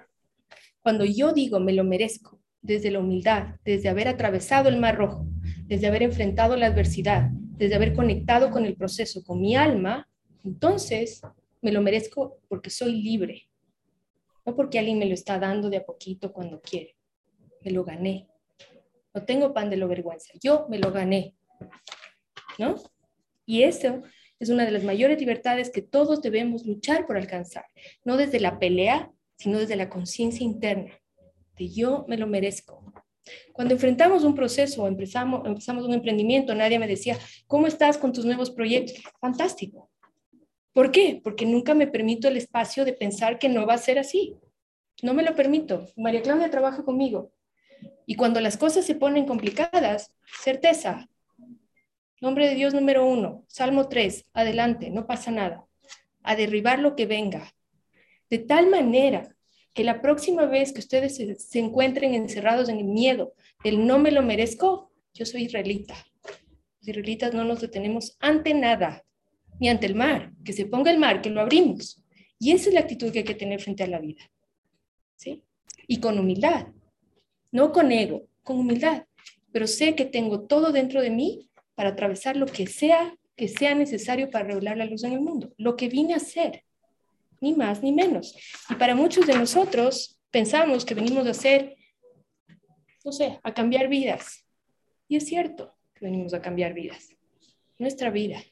Cuando 0.82 1.06
yo 1.06 1.32
digo 1.32 1.62
me 1.62 1.72
lo 1.72 1.86
merezco 1.86 2.42
desde 2.62 2.92
la 2.92 3.00
humildad, 3.00 3.56
desde 3.64 3.88
haber 3.88 4.10
atravesado 4.10 4.68
el 4.68 4.78
mar 4.78 4.98
rojo, 4.98 5.26
desde 5.68 5.88
haber 5.88 6.04
enfrentado 6.04 6.58
la 6.58 6.66
adversidad, 6.66 7.30
desde 7.32 7.76
haber 7.76 7.94
conectado 7.94 8.52
con 8.52 8.66
el 8.66 8.76
proceso, 8.76 9.24
con 9.24 9.40
mi 9.40 9.56
alma, 9.56 10.09
entonces 10.50 11.22
me 11.62 11.72
lo 11.72 11.82
merezco 11.82 12.40
porque 12.48 12.72
soy 12.72 13.02
libre, 13.02 13.48
no 14.46 14.56
porque 14.56 14.80
alguien 14.80 14.98
me 14.98 15.06
lo 15.06 15.14
está 15.14 15.38
dando 15.38 15.70
de 15.70 15.78
a 15.78 15.86
poquito 15.86 16.34
cuando 16.34 16.60
quiere. 16.60 16.96
Me 17.64 17.72
lo 17.72 17.84
gané. 17.84 18.28
No 19.14 19.24
tengo 19.26 19.54
pan 19.54 19.70
de 19.70 19.78
lo 19.78 19.88
vergüenza. 19.88 20.34
Yo 20.42 20.66
me 20.70 20.80
lo 20.80 20.92
gané. 20.92 21.36
¿No? 22.58 22.76
Y 23.46 23.62
eso 23.62 24.02
es 24.40 24.50
una 24.50 24.66
de 24.66 24.72
las 24.72 24.84
mayores 24.84 25.20
libertades 25.20 25.70
que 25.70 25.84
todos 25.84 26.22
debemos 26.22 26.66
luchar 26.66 27.06
por 27.06 27.16
alcanzar. 27.16 27.66
No 28.04 28.18
desde 28.18 28.40
la 28.40 28.58
pelea, 28.58 29.12
sino 29.38 29.60
desde 29.60 29.76
la 29.76 29.90
conciencia 29.90 30.44
interna. 30.44 31.00
De 31.58 31.70
yo 31.70 32.06
me 32.08 32.18
lo 32.18 32.26
merezco. 32.26 32.92
Cuando 33.54 33.76
enfrentamos 33.76 34.24
un 34.24 34.34
proceso 34.34 34.84
o 34.84 34.88
empezamos, 34.88 35.46
empezamos 35.46 35.86
un 35.86 35.94
emprendimiento, 35.94 36.56
nadie 36.56 36.80
me 36.80 36.88
decía, 36.88 37.20
¿cómo 37.46 37.68
estás 37.68 38.00
con 38.00 38.14
tus 38.14 38.26
nuevos 38.26 38.50
proyectos? 38.50 39.04
Fantástico. 39.22 39.92
¿Por 40.80 40.92
qué? 40.92 41.20
Porque 41.22 41.46
nunca 41.46 41.74
me 41.74 41.88
permito 41.88 42.30
el 42.30 42.38
espacio 42.38 42.86
de 42.86 42.94
pensar 42.94 43.38
que 43.38 43.50
no 43.50 43.68
va 43.68 43.74
a 43.74 43.78
ser 43.78 44.00
así. 44.00 44.38
No 45.02 45.14
me 45.14 45.24
lo 45.24 45.36
permito. 45.36 45.86
María 45.98 46.22
Claudia 46.22 46.50
trabaja 46.50 46.86
conmigo. 46.86 47.34
Y 48.06 48.16
cuando 48.16 48.40
las 48.40 48.56
cosas 48.56 48.86
se 48.86 48.96
ponen 48.96 49.26
complicadas, 49.26 50.16
certeza. 50.42 51.10
Nombre 52.22 52.48
de 52.48 52.56
Dios 52.56 52.74
número 52.74 53.06
uno, 53.06 53.44
Salmo 53.50 53.90
3, 53.90 54.28
adelante, 54.32 54.90
no 54.90 55.06
pasa 55.06 55.32
nada. 55.32 55.66
A 56.24 56.38
derribar 56.38 56.80
lo 56.80 56.96
que 56.96 57.06
venga. 57.06 57.54
De 58.30 58.38
tal 58.38 58.70
manera 58.70 59.36
que 59.74 59.84
la 59.84 60.02
próxima 60.02 60.46
vez 60.46 60.72
que 60.72 60.80
ustedes 60.80 61.18
se, 61.18 61.60
encuentren 61.60 62.14
encerrados 62.14 62.70
en 62.70 62.78
el 62.78 62.86
miedo 62.86 63.34
del 63.66 63.86
no 63.86 64.00
me 64.00 64.12
lo 64.12 64.22
merezco, 64.22 64.94
yo 65.14 65.26
soy 65.26 65.44
israelita. 65.44 65.96
Los 66.24 66.88
israelitas 66.88 67.34
no 67.34 67.44
nos 67.44 67.60
detenemos 67.60 68.16
ante 68.22 68.54
nada 68.54 69.04
ni 69.60 69.70
ante 69.70 69.86
el 69.86 69.96
mar, 69.96 70.32
que 70.44 70.54
se 70.54 70.66
ponga 70.66 70.92
el 70.92 71.00
mar, 71.00 71.22
que 71.22 71.30
lo 71.30 71.42
abrimos. 71.42 72.04
Y 72.40 72.52
esa 72.52 72.70
es 72.70 72.74
la 72.74 72.82
actitud 72.82 73.12
que 73.12 73.20
hay 73.20 73.26
que 73.26 73.36
tener 73.36 73.60
frente 73.62 73.84
a 73.84 73.88
la 73.88 74.00
vida. 74.00 74.30
¿Sí? 75.16 75.44
Y 75.88 76.00
con 76.00 76.18
humildad, 76.18 76.68
no 77.52 77.72
con 77.72 77.92
ego, 77.92 78.28
con 78.44 78.60
humildad. 78.60 79.06
Pero 79.52 79.68
sé 79.68 79.96
que 79.96 80.06
tengo 80.06 80.42
todo 80.48 80.72
dentro 80.72 81.02
de 81.02 81.10
mí 81.10 81.50
para 81.76 81.90
atravesar 81.90 82.38
lo 82.38 82.46
que 82.46 82.68
sea 82.68 83.16
que 83.40 83.48
sea 83.48 83.74
necesario 83.74 84.30
para 84.30 84.44
regular 84.44 84.76
la 84.76 84.84
luz 84.84 85.06
en 85.06 85.14
el 85.14 85.22
mundo, 85.22 85.54
lo 85.56 85.78
que 85.78 85.88
vine 85.88 86.14
a 86.14 86.18
hacer, 86.18 86.66
ni 87.40 87.54
más 87.54 87.82
ni 87.82 87.94
menos. 87.94 88.36
Y 88.70 88.76
para 88.76 88.96
muchos 88.96 89.26
de 89.26 89.34
nosotros 89.34 90.20
pensamos 90.30 90.84
que 90.84 90.94
venimos 90.94 91.26
a 91.26 91.30
hacer, 91.30 91.78
no 93.06 93.14
sé, 93.14 93.40
a 93.42 93.54
cambiar 93.54 93.88
vidas. 93.88 94.46
Y 95.08 95.16
es 95.16 95.26
cierto 95.26 95.74
que 95.96 96.04
venimos 96.04 96.34
a 96.34 96.42
cambiar 96.42 96.74
vidas, 96.74 97.16
nuestra 97.78 98.10
vida, 98.10 98.44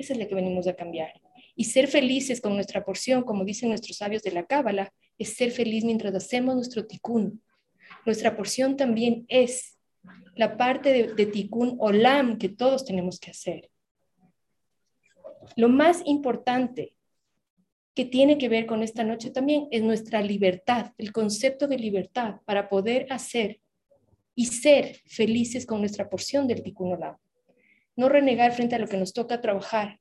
esa 0.00 0.12
es 0.12 0.18
la 0.18 0.26
que 0.26 0.34
venimos 0.34 0.66
a 0.66 0.74
cambiar. 0.74 1.12
Y 1.54 1.64
ser 1.64 1.88
felices 1.88 2.40
con 2.40 2.54
nuestra 2.54 2.84
porción, 2.84 3.22
como 3.22 3.44
dicen 3.44 3.68
nuestros 3.68 3.96
sabios 3.96 4.22
de 4.22 4.32
la 4.32 4.46
Cábala, 4.46 4.92
es 5.18 5.34
ser 5.34 5.50
feliz 5.50 5.84
mientras 5.84 6.14
hacemos 6.14 6.54
nuestro 6.54 6.86
tikkun. 6.86 7.42
Nuestra 8.06 8.36
porción 8.36 8.76
también 8.76 9.24
es 9.28 9.78
la 10.34 10.56
parte 10.56 10.92
de, 10.92 11.14
de 11.14 11.26
tikkun 11.26 11.76
olam 11.78 12.38
que 12.38 12.48
todos 12.48 12.84
tenemos 12.84 13.20
que 13.20 13.30
hacer. 13.30 13.70
Lo 15.56 15.68
más 15.68 16.02
importante 16.06 16.94
que 17.94 18.04
tiene 18.04 18.38
que 18.38 18.48
ver 18.48 18.66
con 18.66 18.82
esta 18.82 19.04
noche 19.04 19.30
también 19.30 19.68
es 19.70 19.82
nuestra 19.82 20.22
libertad, 20.22 20.92
el 20.96 21.12
concepto 21.12 21.66
de 21.66 21.78
libertad 21.78 22.36
para 22.46 22.68
poder 22.68 23.06
hacer 23.10 23.60
y 24.34 24.46
ser 24.46 24.96
felices 25.06 25.66
con 25.66 25.80
nuestra 25.80 26.08
porción 26.08 26.46
del 26.46 26.62
tikkun 26.62 26.92
olam 26.92 27.16
no 27.96 28.08
renegar 28.08 28.52
frente 28.52 28.76
a 28.76 28.78
lo 28.78 28.86
que 28.86 28.96
nos 28.96 29.12
toca 29.12 29.40
trabajar, 29.40 29.98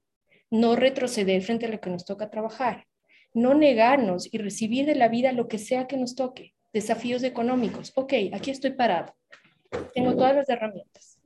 no 0.50 0.76
retroceder 0.76 1.42
frente 1.42 1.66
a 1.66 1.70
lo 1.70 1.80
que 1.80 1.90
nos 1.90 2.06
toca 2.06 2.30
trabajar, 2.30 2.86
no 3.34 3.54
negarnos 3.54 4.34
y 4.34 4.38
recibir 4.38 4.86
de 4.86 4.96
la 4.96 5.08
vida 5.08 5.32
lo 5.32 5.48
que 5.48 5.60
sea 5.60 5.88
que 5.88 5.98
nos 5.98 6.16
toque, 6.16 6.54
desafíos 6.74 7.24
económicos. 7.24 7.92
Ok, 7.96 8.14
aquí 8.34 8.52
estoy 8.52 8.72
parado, 8.72 9.16
tengo 9.94 10.16
todas 10.16 10.36
las 10.36 10.50
herramientas. 10.50 11.20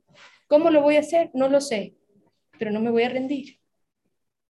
¿Cómo 0.46 0.70
lo 0.70 0.82
voy 0.82 0.96
a 0.96 1.00
hacer? 1.00 1.30
No 1.34 1.48
lo 1.48 1.60
sé, 1.60 1.94
pero 2.58 2.70
no 2.70 2.80
me 2.80 2.90
voy 2.90 3.02
a 3.02 3.08
rendir. 3.08 3.58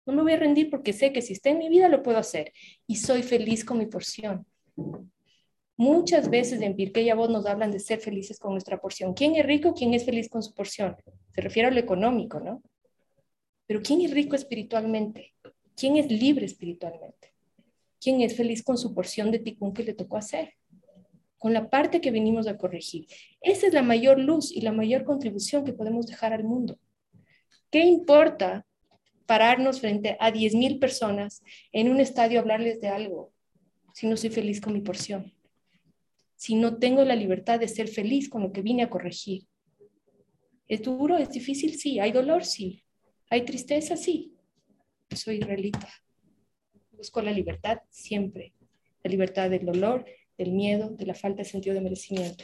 No 0.05 0.13
me 0.13 0.21
voy 0.21 0.33
a 0.33 0.37
rendir 0.37 0.69
porque 0.69 0.91
sé 0.91 1.13
que 1.13 1.21
si 1.21 1.33
está 1.33 1.49
en 1.49 1.59
mi 1.59 1.69
vida 1.69 1.87
lo 1.87 2.03
puedo 2.03 2.17
hacer 2.17 2.51
y 2.87 2.97
soy 2.97 3.23
feliz 3.23 3.63
con 3.63 3.77
mi 3.77 3.85
porción. 3.85 4.45
Muchas 5.75 6.29
veces 6.29 6.61
en 6.61 6.75
Pirkei 6.75 7.09
Avot 7.09 7.31
nos 7.31 7.47
hablan 7.47 7.71
de 7.71 7.79
ser 7.79 7.99
felices 7.99 8.37
con 8.37 8.51
nuestra 8.51 8.79
porción. 8.79 9.13
¿Quién 9.13 9.35
es 9.35 9.45
rico? 9.45 9.73
¿Quién 9.73 9.93
es 9.95 10.05
feliz 10.05 10.29
con 10.29 10.43
su 10.43 10.53
porción? 10.53 10.95
Se 11.33 11.41
refiere 11.41 11.69
a 11.69 11.71
lo 11.71 11.79
económico, 11.79 12.39
¿no? 12.39 12.61
Pero 13.65 13.81
¿quién 13.81 14.01
es 14.01 14.11
rico 14.11 14.35
espiritualmente? 14.35 15.33
¿Quién 15.75 15.97
es 15.97 16.11
libre 16.11 16.45
espiritualmente? 16.45 17.33
¿Quién 17.99 18.21
es 18.21 18.35
feliz 18.35 18.61
con 18.63 18.77
su 18.77 18.93
porción 18.93 19.31
de 19.31 19.39
ticún 19.39 19.73
que 19.73 19.83
le 19.83 19.93
tocó 19.93 20.17
hacer? 20.17 20.53
Con 21.39 21.53
la 21.53 21.69
parte 21.69 22.01
que 22.01 22.11
venimos 22.11 22.47
a 22.47 22.57
corregir. 22.57 23.07
Esa 23.41 23.65
es 23.65 23.73
la 23.73 23.81
mayor 23.81 24.19
luz 24.19 24.51
y 24.51 24.61
la 24.61 24.71
mayor 24.71 25.03
contribución 25.05 25.65
que 25.65 25.73
podemos 25.73 26.05
dejar 26.05 26.33
al 26.33 26.43
mundo. 26.43 26.77
¿Qué 27.71 27.79
importa 27.79 28.67
pararnos 29.25 29.79
frente 29.79 30.17
a 30.19 30.31
10.000 30.31 30.79
personas 30.79 31.41
en 31.71 31.89
un 31.89 31.99
estadio 31.99 32.37
a 32.37 32.41
hablarles 32.41 32.79
de 32.79 32.89
algo 32.89 33.31
si 33.93 34.05
no 34.05 34.17
soy 34.17 34.29
feliz 34.29 34.61
con 34.61 34.73
mi 34.73 34.81
porción? 34.81 35.33
Si 36.43 36.55
no 36.55 36.75
tengo 36.75 37.05
la 37.05 37.15
libertad 37.15 37.57
de 37.57 37.69
ser 37.69 37.87
feliz 37.87 38.27
con 38.27 38.41
lo 38.43 38.51
que 38.51 38.61
vine 38.61 38.83
a 38.83 38.89
corregir. 38.89 39.47
¿Es 40.67 40.81
duro? 40.81 41.17
¿Es 41.17 41.29
difícil? 41.29 41.79
Sí. 41.79 42.01
¿Hay 42.01 42.11
dolor? 42.11 42.43
Sí. 42.43 42.83
¿Hay 43.29 43.45
tristeza? 43.45 43.95
Sí. 43.95 44.33
Soy 45.15 45.37
israelita. 45.37 45.87
Busco 46.91 47.21
la 47.21 47.31
libertad 47.31 47.77
siempre. 47.89 48.51
La 49.03 49.09
libertad 49.09 49.49
del 49.49 49.65
dolor, 49.65 50.05
del 50.37 50.51
miedo, 50.51 50.89
de 50.89 51.05
la 51.05 51.13
falta 51.13 51.43
de 51.43 51.45
sentido 51.45 51.75
de 51.75 51.79
merecimiento. 51.79 52.43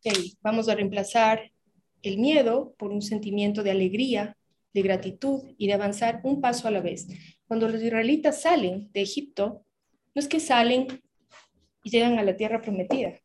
Okay. 0.00 0.34
Vamos 0.42 0.68
a 0.68 0.74
reemplazar 0.74 1.50
el 2.02 2.18
miedo 2.18 2.74
por 2.76 2.92
un 2.92 3.00
sentimiento 3.00 3.62
de 3.62 3.70
alegría, 3.70 4.36
de 4.74 4.82
gratitud 4.82 5.54
y 5.56 5.66
de 5.66 5.72
avanzar 5.72 6.20
un 6.24 6.42
paso 6.42 6.68
a 6.68 6.72
la 6.72 6.82
vez. 6.82 7.08
Cuando 7.46 7.70
los 7.70 7.82
israelitas 7.82 8.42
salen 8.42 8.92
de 8.92 9.00
Egipto, 9.00 9.64
no 10.14 10.20
es 10.20 10.28
que 10.28 10.40
salen 10.40 10.88
y 11.82 11.90
llegan 11.90 12.18
a 12.18 12.22
la 12.22 12.36
tierra 12.36 12.60
prometida. 12.60 13.20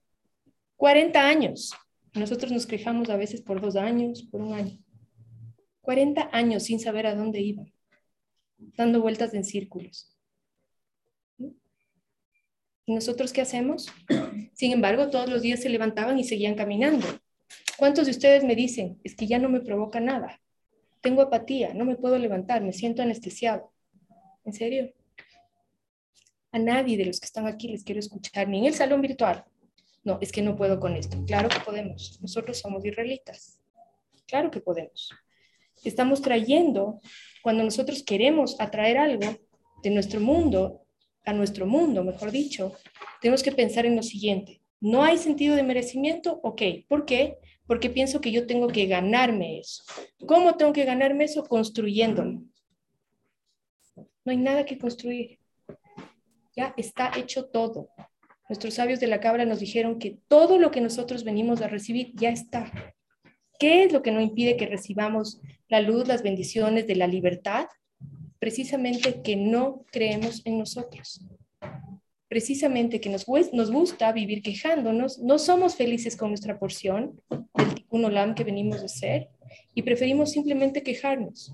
40 0.77 1.27
años. 1.27 1.73
Nosotros 2.13 2.51
nos 2.51 2.65
quejamos 2.65 3.09
a 3.09 3.17
veces 3.17 3.41
por 3.41 3.61
dos 3.61 3.75
años, 3.75 4.23
por 4.23 4.41
un 4.41 4.53
año. 4.53 4.79
40 5.81 6.29
años 6.33 6.63
sin 6.63 6.79
saber 6.79 7.07
a 7.07 7.15
dónde 7.15 7.39
iban, 7.39 7.71
dando 8.57 9.01
vueltas 9.01 9.33
en 9.33 9.45
círculos. 9.45 10.17
¿Y 12.85 12.93
nosotros 12.93 13.31
qué 13.33 13.41
hacemos? 13.41 13.87
Sin 14.53 14.71
embargo, 14.71 15.09
todos 15.09 15.29
los 15.29 15.41
días 15.41 15.61
se 15.61 15.69
levantaban 15.69 16.17
y 16.19 16.23
seguían 16.23 16.55
caminando. 16.55 17.05
¿Cuántos 17.77 18.05
de 18.05 18.11
ustedes 18.11 18.43
me 18.43 18.55
dicen, 18.55 18.99
es 19.03 19.15
que 19.15 19.27
ya 19.27 19.39
no 19.39 19.49
me 19.49 19.59
provoca 19.59 19.99
nada? 19.99 20.41
Tengo 21.01 21.21
apatía, 21.21 21.73
no 21.73 21.85
me 21.85 21.95
puedo 21.95 22.17
levantar, 22.17 22.63
me 22.63 22.73
siento 22.73 23.01
anestesiado. 23.01 23.71
¿En 24.43 24.53
serio? 24.53 24.93
A 26.51 26.59
nadie 26.59 26.97
de 26.97 27.05
los 27.05 27.19
que 27.19 27.25
están 27.25 27.47
aquí 27.47 27.67
les 27.67 27.83
quiero 27.83 27.99
escuchar, 27.99 28.47
ni 28.47 28.59
en 28.59 28.65
el 28.65 28.73
salón 28.73 29.01
virtual. 29.01 29.43
No, 30.03 30.17
es 30.21 30.31
que 30.31 30.41
no 30.41 30.55
puedo 30.55 30.79
con 30.79 30.95
esto. 30.95 31.17
Claro 31.25 31.49
que 31.49 31.59
podemos. 31.59 32.19
Nosotros 32.21 32.59
somos 32.59 32.85
israelitas. 32.85 33.59
Claro 34.25 34.49
que 34.49 34.61
podemos. 34.61 35.11
Estamos 35.83 36.21
trayendo, 36.21 37.01
cuando 37.43 37.63
nosotros 37.63 38.03
queremos 38.03 38.59
atraer 38.59 38.97
algo 38.97 39.37
de 39.83 39.89
nuestro 39.89 40.19
mundo, 40.19 40.85
a 41.25 41.33
nuestro 41.33 41.65
mundo, 41.65 42.03
mejor 42.03 42.31
dicho, 42.31 42.73
tenemos 43.21 43.43
que 43.43 43.51
pensar 43.51 43.85
en 43.85 43.95
lo 43.95 44.03
siguiente. 44.03 44.61
No 44.79 45.03
hay 45.03 45.17
sentido 45.17 45.55
de 45.55 45.63
merecimiento, 45.63 46.39
ok. 46.43 46.61
¿Por 46.87 47.05
qué? 47.05 47.37
Porque 47.65 47.89
pienso 47.89 48.21
que 48.21 48.31
yo 48.31 48.47
tengo 48.47 48.67
que 48.69 48.85
ganarme 48.85 49.59
eso. 49.59 49.83
¿Cómo 50.25 50.55
tengo 50.55 50.71
que 50.71 50.85
ganarme 50.85 51.25
eso? 51.25 51.43
Construyéndolo. 51.43 52.43
No 53.95 54.31
hay 54.31 54.37
nada 54.37 54.65
que 54.65 54.77
construir. 54.77 55.36
Ya 56.57 56.73
está 56.75 57.11
hecho 57.15 57.45
todo. 57.45 57.89
Nuestros 58.49 58.73
sabios 58.73 58.99
de 58.99 59.05
la 59.05 59.19
cabra 59.19 59.45
nos 59.45 59.59
dijeron 59.59 59.99
que 59.99 60.17
todo 60.27 60.57
lo 60.57 60.71
que 60.71 60.81
nosotros 60.81 61.23
venimos 61.23 61.61
a 61.61 61.67
recibir 61.67 62.13
ya 62.15 62.29
está. 62.29 62.95
¿Qué 63.59 63.83
es 63.83 63.93
lo 63.93 64.01
que 64.01 64.09
no 64.09 64.21
impide 64.21 64.57
que 64.57 64.65
recibamos 64.65 65.39
la 65.67 65.81
luz, 65.81 66.07
las 66.07 66.23
bendiciones 66.23 66.87
de 66.87 66.95
la 66.95 67.05
libertad? 67.05 67.67
Precisamente 68.39 69.21
que 69.21 69.35
no 69.35 69.85
creemos 69.91 70.41
en 70.45 70.57
nosotros. 70.57 71.21
Precisamente 72.27 72.99
que 72.99 73.09
nos, 73.09 73.25
gusta 73.25 74.11
vivir 74.11 74.41
quejándonos, 74.41 75.19
no 75.19 75.37
somos 75.37 75.75
felices 75.75 76.17
con 76.17 76.29
nuestra 76.29 76.57
porción 76.57 77.21
del 77.29 77.75
tikkun 77.75 78.05
olam 78.05 78.33
que 78.33 78.43
venimos 78.43 78.81
a 78.83 78.87
ser 78.87 79.29
y 79.75 79.83
preferimos 79.83 80.31
simplemente 80.31 80.81
quejarnos. 80.81 81.53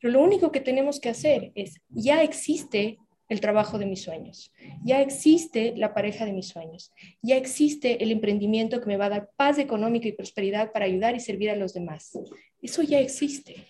Pero 0.00 0.14
lo 0.14 0.22
único 0.22 0.50
que 0.50 0.60
tenemos 0.60 0.98
que 0.98 1.08
hacer 1.08 1.52
es, 1.54 1.80
ya 1.88 2.24
existe 2.24 2.98
el 3.30 3.40
trabajo 3.40 3.78
de 3.78 3.86
mis 3.86 4.02
sueños. 4.02 4.52
Ya 4.82 5.00
existe 5.00 5.72
la 5.76 5.94
pareja 5.94 6.26
de 6.26 6.32
mis 6.32 6.48
sueños. 6.48 6.92
Ya 7.22 7.36
existe 7.36 8.02
el 8.02 8.10
emprendimiento 8.10 8.80
que 8.80 8.86
me 8.86 8.96
va 8.96 9.04
a 9.06 9.10
dar 9.10 9.30
paz 9.36 9.58
económica 9.58 10.08
y 10.08 10.12
prosperidad 10.12 10.72
para 10.72 10.86
ayudar 10.86 11.14
y 11.14 11.20
servir 11.20 11.50
a 11.50 11.56
los 11.56 11.72
demás. 11.72 12.18
Eso 12.60 12.82
ya 12.82 12.98
existe. 12.98 13.68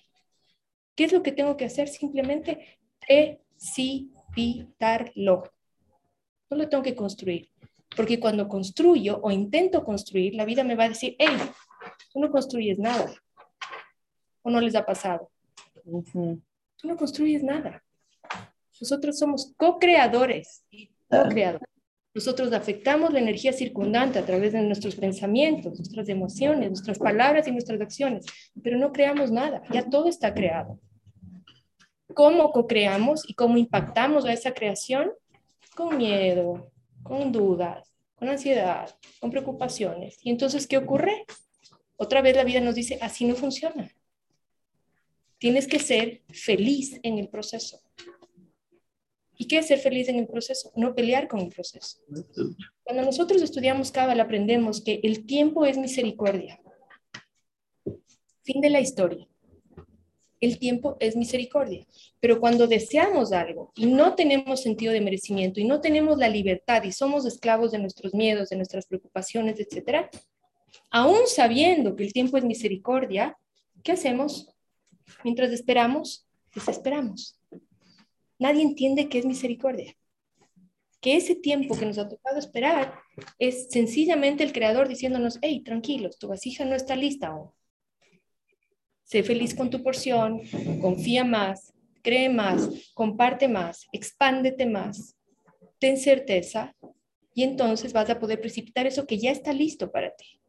¿Qué 0.97 1.05
es 1.05 1.13
lo 1.13 1.23
que 1.23 1.33
tengo 1.33 1.59
que 1.59 1.67
hacer? 1.67 1.89
Simplemente 1.89 2.79
precipitarlo. 3.07 5.53
No 6.49 6.57
lo 6.57 6.67
tengo 6.69 6.83
que 6.83 6.95
construir. 6.95 7.51
Porque 7.95 8.19
cuando 8.19 8.49
construyo 8.49 9.21
o 9.23 9.31
intento 9.31 9.85
construir, 9.85 10.37
la 10.37 10.47
vida 10.47 10.65
me 10.65 10.75
va 10.75 10.85
a 10.85 10.89
decir, 10.89 11.17
hey, 11.19 11.37
tú 12.11 12.19
no 12.19 12.31
construyes 12.31 12.79
nada. 12.79 13.13
¿O 14.41 14.51
no 14.51 14.59
les 14.59 14.75
ha 14.75 14.87
pasado? 14.87 15.31
Tú 15.85 16.41
no 16.85 16.97
construyes 16.97 17.43
nada. 17.43 17.85
Nosotros 18.81 19.19
somos 19.19 19.53
co-creadores, 19.57 20.65
co-creadores. 21.09 21.69
Nosotros 22.13 22.53
afectamos 22.53 23.13
la 23.13 23.21
energía 23.21 23.53
circundante 23.53 24.19
a 24.19 24.27
través 24.27 24.53
de 24.53 24.63
nuestros 24.63 24.97
pensamientos, 24.97 25.79
nuestras 25.79 26.09
emociones, 26.09 26.71
nuestras 26.71 26.99
palabras 26.99 27.47
y 27.47 27.53
nuestras 27.53 27.81
acciones, 27.81 28.27
pero 28.63 28.79
no 28.79 28.91
creamos 28.91 29.31
nada, 29.31 29.63
ya 29.73 29.89
todo 29.89 30.09
está 30.09 30.35
creado. 30.35 30.81
¿Cómo 32.15 32.51
co-creamos 32.51 33.29
y 33.29 33.35
cómo 33.35 33.57
impactamos 33.59 34.25
a 34.25 34.33
esa 34.33 34.53
creación? 34.53 35.13
Con 35.77 35.97
miedo, 35.97 36.73
con 37.05 37.31
dudas, 37.31 37.95
con 38.17 38.29
ansiedad, 38.29 38.93
con 39.21 39.31
preocupaciones. 39.31 40.19
¿Y 40.23 40.31
entonces 40.31 40.67
qué 40.67 40.79
ocurre? 40.79 41.25
Otra 41.97 42.23
vez 42.23 42.35
la 42.35 42.45
vida 42.45 42.61
nos 42.61 42.75
dice, 42.75 42.99
así 43.01 43.25
no 43.25 43.37
funciona. 43.37 43.89
Tienes 45.39 45.69
que 45.69 45.79
ser 45.79 46.23
feliz 46.29 46.99
en 47.03 47.19
el 47.19 47.29
proceso. 47.29 47.81
¿Y 49.41 49.47
qué 49.47 49.57
es 49.57 49.69
ser 49.69 49.79
feliz 49.79 50.07
en 50.11 50.17
el 50.17 50.27
proceso? 50.27 50.71
No 50.77 50.95
pelear 50.95 51.27
con 51.27 51.41
el 51.41 51.49
proceso. 51.49 51.99
Cuando 52.83 53.03
nosotros 53.03 53.41
estudiamos 53.41 53.91
Cábala 53.91 54.25
aprendemos 54.25 54.85
que 54.85 55.01
el 55.03 55.25
tiempo 55.25 55.65
es 55.65 55.79
misericordia. 55.79 56.61
Fin 58.43 58.61
de 58.61 58.69
la 58.69 58.81
historia. 58.81 59.27
El 60.41 60.59
tiempo 60.59 60.99
es 61.01 61.17
misericordia. 61.17 61.87
Pero 62.21 62.39
cuando 62.39 62.67
deseamos 62.67 63.33
algo 63.33 63.73
y 63.77 63.87
no 63.87 64.15
tenemos 64.15 64.61
sentido 64.61 64.93
de 64.93 65.01
merecimiento 65.01 65.59
y 65.59 65.65
no 65.65 65.81
tenemos 65.81 66.19
la 66.19 66.29
libertad 66.29 66.83
y 66.83 66.93
somos 66.93 67.25
esclavos 67.25 67.73
de 67.73 67.79
nuestros 67.79 68.13
miedos, 68.13 68.51
de 68.51 68.57
nuestras 68.57 68.85
preocupaciones, 68.85 69.59
etc., 69.59 70.11
aún 70.91 71.21
sabiendo 71.25 71.97
que 71.97 72.05
el 72.05 72.13
tiempo 72.13 72.37
es 72.37 72.45
misericordia, 72.45 73.39
¿qué 73.83 73.93
hacemos? 73.93 74.55
Mientras 75.25 75.51
esperamos, 75.51 76.27
desesperamos 76.55 77.40
nadie 78.41 78.63
entiende 78.63 79.09
qué 79.09 79.19
es 79.21 79.27
misericordia. 79.27 79.95
Que 81.01 81.17
ese 81.17 81.37
tiempo 81.37 81.79
que 81.79 81.87
nos 81.87 81.99
ha 81.99 82.09
tocado 82.09 82.39
esperar 82.39 82.95
es 83.39 83.69
sencillamente 83.71 84.43
el 84.43 84.53
creador 84.53 84.89
diciéndonos, 84.89 85.39
hey, 85.43 85.63
tranquilos, 85.63 86.19
tu 86.19 86.27
vasija 86.27 86.65
no 86.65 86.75
está 86.75 86.97
lista 86.97 87.29
aún. 87.29 87.51
Sé 89.05 89.23
feliz 89.23 89.55
con 89.55 89.71
tu 89.71 89.83
porción, 89.83 90.41
confía 90.81 91.25
más, 91.25 91.73
cree 92.03 92.29
más, 92.29 92.69
comparte 92.95 93.49
más, 93.49 93.87
expándete 93.93 94.67
más, 94.67 95.17
ten 95.79 95.97
certeza 95.97 96.75
y 97.35 97.43
entonces 97.43 97.93
vas 97.93 98.09
a 98.11 98.19
poder 98.19 98.41
precipitar 98.41 98.87
eso 98.87 99.07
que 99.07 99.19
ya 99.19 99.31
está 99.31 99.53
listo 99.53 99.91
para 99.91 100.15
ti. 100.15 100.41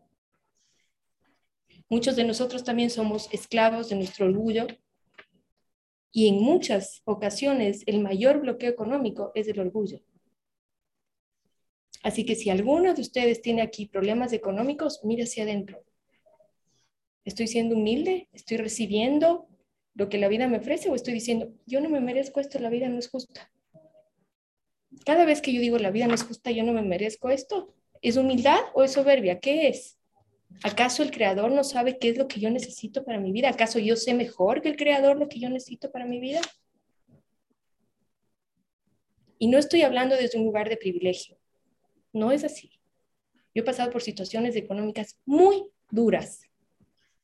Muchos 1.90 2.16
de 2.16 2.24
nosotros 2.24 2.64
también 2.64 2.90
somos 2.90 3.28
esclavos 3.34 3.90
de 3.90 3.96
nuestro 3.98 4.26
orgullo, 4.28 4.68
y 6.12 6.28
en 6.28 6.36
muchas 6.36 7.02
ocasiones 7.06 7.84
el 7.86 8.00
mayor 8.00 8.42
bloqueo 8.42 8.70
económico 8.70 9.32
es 9.36 9.48
el 9.48 9.60
orgullo. 9.60 10.02
Así 12.04 12.26
que 12.26 12.36
si 12.36 12.50
alguno 12.50 12.94
de 12.94 13.02
ustedes 13.02 13.42
tiene 13.42 13.62
aquí 13.62 13.86
problemas 13.86 14.34
económicos, 14.34 15.02
mire 15.04 15.24
hacia 15.24 15.44
adentro. 15.44 15.84
¿Estoy 17.24 17.48
siendo 17.48 17.76
humilde? 17.76 18.28
¿Estoy 18.34 18.58
recibiendo 18.58 19.48
lo 19.94 20.10
que 20.10 20.18
la 20.18 20.28
vida 20.28 20.48
me 20.48 20.58
ofrece 20.58 20.90
o 20.90 20.96
estoy 20.96 21.14
diciendo, 21.14 21.54
yo 21.66 21.80
no 21.80 21.90
me 21.90 22.00
merezco 22.00 22.40
esto, 22.40 22.60
la 22.60 22.70
vida 22.70 22.90
no 22.90 22.98
es 22.98 23.10
justa? 23.10 23.52
Cada 25.06 25.26
vez 25.26 25.42
que 25.42 25.54
yo 25.54 25.62
digo, 25.62 25.78
la 25.78 25.92
vida 25.92 26.08
no 26.08 26.16
es 26.16 26.24
justa, 26.24 26.52
yo 26.52 26.64
no 26.64 26.74
me 26.74 26.82
merezco 26.82 27.30
esto, 27.30 27.74
¿es 28.02 28.18
humildad 28.18 28.60
o 28.74 28.84
es 28.84 28.92
soberbia? 28.92 29.40
¿Qué 29.40 29.68
es? 29.68 30.01
¿Acaso 30.64 31.02
el 31.02 31.12
creador 31.12 31.52
no 31.52 31.64
sabe 31.64 31.98
qué 31.98 32.10
es 32.10 32.18
lo 32.18 32.28
que 32.28 32.40
yo 32.40 32.50
necesito 32.50 33.04
para 33.04 33.20
mi 33.20 33.32
vida? 33.32 33.50
¿Acaso 33.50 33.80
yo 33.80 33.96
sé 33.96 34.14
mejor 34.14 34.62
que 34.62 34.70
el 34.70 34.76
creador 34.76 35.18
lo 35.18 35.28
que 35.28 35.40
yo 35.40 35.50
necesito 35.50 35.92
para 35.92 36.06
mi 36.06 36.20
vida? 36.20 36.42
Y 39.40 39.48
no 39.48 39.58
estoy 39.58 39.82
hablando 39.82 40.16
desde 40.16 40.38
un 40.38 40.46
lugar 40.46 40.70
de 40.70 40.78
privilegio. 40.78 41.38
No 42.14 42.32
es 42.32 42.44
así. 42.44 42.80
Yo 43.56 43.64
he 43.64 43.66
pasado 43.66 43.90
por 43.92 44.04
situaciones 44.04 44.56
económicas 44.56 45.20
muy 45.26 45.66
duras, 45.90 46.42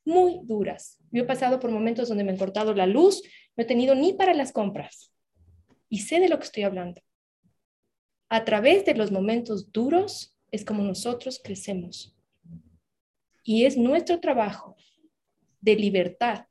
muy 0.04 0.40
duras. 0.44 0.98
Yo 1.12 1.24
he 1.24 1.28
pasado 1.28 1.60
por 1.60 1.70
momentos 1.70 2.10
donde 2.10 2.24
me 2.24 2.32
han 2.32 2.38
cortado 2.38 2.74
la 2.74 2.88
luz, 2.88 3.22
no 3.56 3.64
he 3.64 3.68
tenido 3.68 3.94
ni 3.94 4.14
para 4.14 4.34
las 4.34 4.52
compras. 4.52 5.12
Y 5.90 6.00
sé 6.00 6.20
de 6.20 6.28
lo 6.28 6.40
que 6.40 6.46
estoy 6.46 6.64
hablando. 6.64 7.02
A 8.30 8.44
través 8.44 8.84
de 8.84 8.96
los 8.96 9.12
momentos 9.12 9.72
duros 9.72 10.36
es 10.52 10.66
como 10.66 10.84
nosotros 10.84 11.40
crecemos. 11.42 12.17
Y 13.48 13.64
es 13.64 13.78
nuestro 13.78 14.20
trabajo 14.20 14.76
de 15.62 15.78
libertad, 15.78 16.48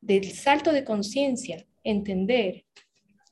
del 0.00 0.30
salto 0.30 0.72
de 0.72 0.84
conciencia, 0.84 1.66
entender 1.82 2.64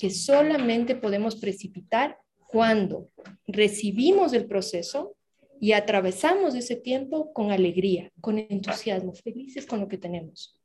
que 0.01 0.11
solamente 0.11 0.97
podemos 0.97 1.37
precipitar 1.37 2.19
cuando 2.49 3.09
recibimos 3.47 4.33
el 4.33 4.47
proceso 4.47 5.15
y 5.61 5.71
atravesamos 5.75 6.57
ese 6.57 6.75
tiempo 6.75 7.33
con 7.33 7.53
alegría, 7.53 8.11
con 8.21 8.37
entusiasmo, 8.37 9.15
felices 9.15 9.65
con 9.65 9.79
lo 9.79 9.87
que 9.87 9.97
tenemos, 9.97 10.61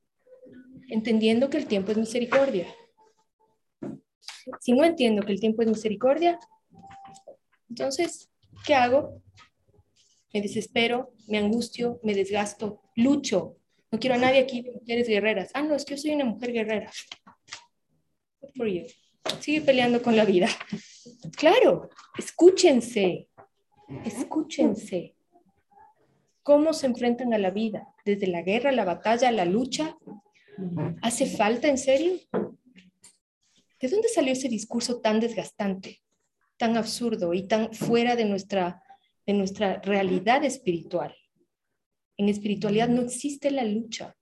entendiendo 0.88 1.51
que 1.51 1.57
el 1.57 1.67
tiempo 1.67 1.91
es 1.91 1.99
misericordia. 1.99 2.65
Si 4.59 4.71
no 4.71 4.83
entiendo 4.85 5.21
que 5.21 5.33
el 5.33 5.39
tiempo 5.39 5.62
es 5.62 5.67
misericordia, 5.67 6.39
entonces, 7.69 8.31
¿qué 8.65 8.73
hago? 8.73 9.21
Me 10.33 10.41
desespero, 10.41 11.13
me 11.27 11.37
angustio, 11.37 11.99
me 12.03 12.13
desgasto, 12.13 12.81
lucho. 12.95 13.57
No 13.91 13.99
quiero 13.99 14.15
a 14.15 14.19
nadie 14.19 14.39
aquí 14.39 14.61
de 14.61 14.71
mujeres 14.71 15.07
guerreras. 15.07 15.49
Ah, 15.53 15.63
no, 15.63 15.75
es 15.75 15.85
que 15.85 15.95
yo 15.95 16.01
soy 16.01 16.11
una 16.11 16.25
mujer 16.25 16.51
guerrera. 16.53 16.91
for 18.55 18.67
you. 18.67 18.85
Sigue 19.39 19.61
peleando 19.61 20.01
con 20.01 20.15
la 20.15 20.25
vida. 20.25 20.47
Claro, 21.35 21.89
escúchense, 22.17 23.27
escúchense. 24.05 25.15
¿Cómo 26.43 26.73
se 26.73 26.87
enfrentan 26.87 27.33
a 27.33 27.37
la 27.37 27.51
vida? 27.51 27.87
Desde 28.05 28.27
la 28.27 28.41
guerra, 28.41 28.71
la 28.71 28.85
batalla, 28.85 29.31
la 29.31 29.45
lucha. 29.45 29.97
¿Hace 31.01 31.25
falta 31.25 31.67
en 31.67 31.77
serio? 31.77 32.19
¿De 33.79 33.87
dónde 33.87 34.09
salió 34.09 34.33
ese 34.33 34.49
discurso 34.49 34.99
tan 34.99 35.19
desgastante, 35.19 36.01
tan 36.57 36.75
absurdo 36.75 37.33
y 37.33 37.47
tan 37.47 37.73
fuera 37.73 38.15
de 38.15 38.25
nuestra 38.25 38.83
de 39.29 39.35
nuestra 39.35 39.79
realidad 39.81 40.43
espiritual. 40.43 41.15
En 42.17 42.29
espiritualidad 42.29 42.89
no 42.89 43.03
existe 43.03 43.51
la 43.51 43.63
lucha. 43.63 44.17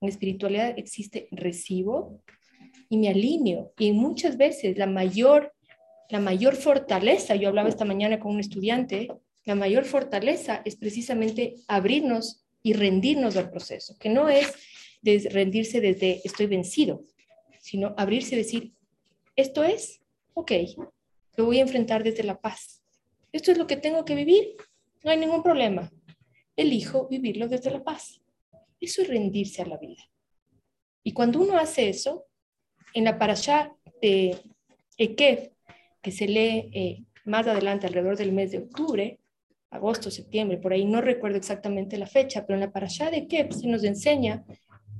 En 0.00 0.08
espiritualidad 0.08 0.78
existe 0.78 1.28
recibo 1.32 2.22
y 2.88 2.96
me 2.96 3.10
alineo. 3.10 3.74
Y 3.78 3.92
muchas 3.92 4.38
veces 4.38 4.78
la 4.78 4.86
mayor, 4.86 5.52
la 6.08 6.18
mayor 6.18 6.56
fortaleza, 6.56 7.36
yo 7.36 7.50
hablaba 7.50 7.68
esta 7.68 7.84
mañana 7.84 8.20
con 8.20 8.32
un 8.32 8.40
estudiante, 8.40 9.08
la 9.44 9.54
mayor 9.54 9.84
fortaleza 9.84 10.62
es 10.64 10.76
precisamente 10.76 11.56
abrirnos 11.68 12.46
y 12.62 12.72
rendirnos 12.72 13.36
al 13.36 13.50
proceso, 13.50 13.98
que 13.98 14.08
no 14.08 14.30
es 14.30 14.50
rendirse 15.30 15.82
desde 15.82 16.22
estoy 16.24 16.46
vencido, 16.46 17.04
sino 17.60 17.94
abrirse 17.98 18.34
y 18.34 18.38
decir, 18.38 18.72
esto 19.36 19.62
es, 19.62 20.00
ok, 20.32 20.52
lo 21.36 21.44
voy 21.44 21.58
a 21.58 21.62
enfrentar 21.62 22.02
desde 22.02 22.22
la 22.22 22.40
paz 22.40 22.81
esto 23.32 23.50
es 23.50 23.58
lo 23.58 23.66
que 23.66 23.76
tengo 23.76 24.04
que 24.04 24.14
vivir. 24.14 24.56
No 25.02 25.10
hay 25.10 25.18
ningún 25.18 25.42
problema. 25.42 25.90
Elijo 26.54 27.08
vivirlo 27.08 27.48
desde 27.48 27.70
la 27.70 27.82
paz. 27.82 28.20
Eso 28.78 29.02
es 29.02 29.08
rendirse 29.08 29.62
a 29.62 29.66
la 29.66 29.78
vida. 29.78 30.02
Y 31.02 31.12
cuando 31.12 31.40
uno 31.40 31.58
hace 31.58 31.88
eso, 31.88 32.26
en 32.94 33.04
la 33.04 33.18
parashá 33.18 33.74
de 34.00 34.36
Ekev, 34.98 35.52
que 36.00 36.12
se 36.12 36.28
lee 36.28 36.70
eh, 36.72 37.04
más 37.24 37.46
adelante, 37.46 37.86
alrededor 37.86 38.16
del 38.16 38.32
mes 38.32 38.52
de 38.52 38.58
octubre, 38.58 39.18
agosto, 39.70 40.10
septiembre, 40.10 40.58
por 40.58 40.72
ahí 40.72 40.84
no 40.84 41.00
recuerdo 41.00 41.38
exactamente 41.38 41.96
la 41.96 42.06
fecha, 42.06 42.44
pero 42.46 42.56
en 42.56 42.66
la 42.66 42.72
parashá 42.72 43.10
de 43.10 43.18
Ekev 43.18 43.52
se 43.52 43.66
nos 43.66 43.82
enseña 43.84 44.44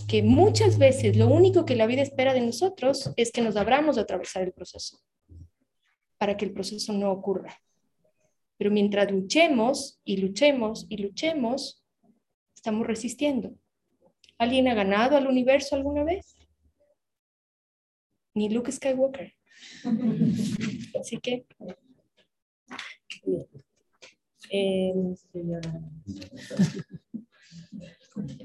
que 0.08 0.22
muchas 0.22 0.78
veces 0.78 1.16
lo 1.16 1.28
único 1.28 1.64
que 1.64 1.76
la 1.76 1.86
vida 1.86 2.02
espera 2.02 2.32
de 2.34 2.40
nosotros 2.40 3.12
es 3.16 3.30
que 3.30 3.42
nos 3.42 3.56
abramos 3.56 3.98
a 3.98 4.02
atravesar 4.02 4.42
el 4.42 4.52
proceso, 4.52 4.98
para 6.18 6.36
que 6.36 6.46
el 6.46 6.52
proceso 6.52 6.92
no 6.92 7.12
ocurra. 7.12 7.56
Pero 8.62 8.74
mientras 8.74 9.10
luchemos 9.10 9.98
y 10.04 10.18
luchemos 10.18 10.86
y 10.88 10.98
luchemos, 10.98 11.82
estamos 12.54 12.86
resistiendo. 12.86 13.56
¿Alguien 14.38 14.68
ha 14.68 14.74
ganado 14.74 15.16
al 15.16 15.26
universo 15.26 15.74
alguna 15.74 16.04
vez? 16.04 16.36
Ni 18.34 18.50
Luke 18.50 18.70
Skywalker. 18.70 19.34
Así 21.00 21.18
que... 21.18 21.44
Eh, 24.48 24.92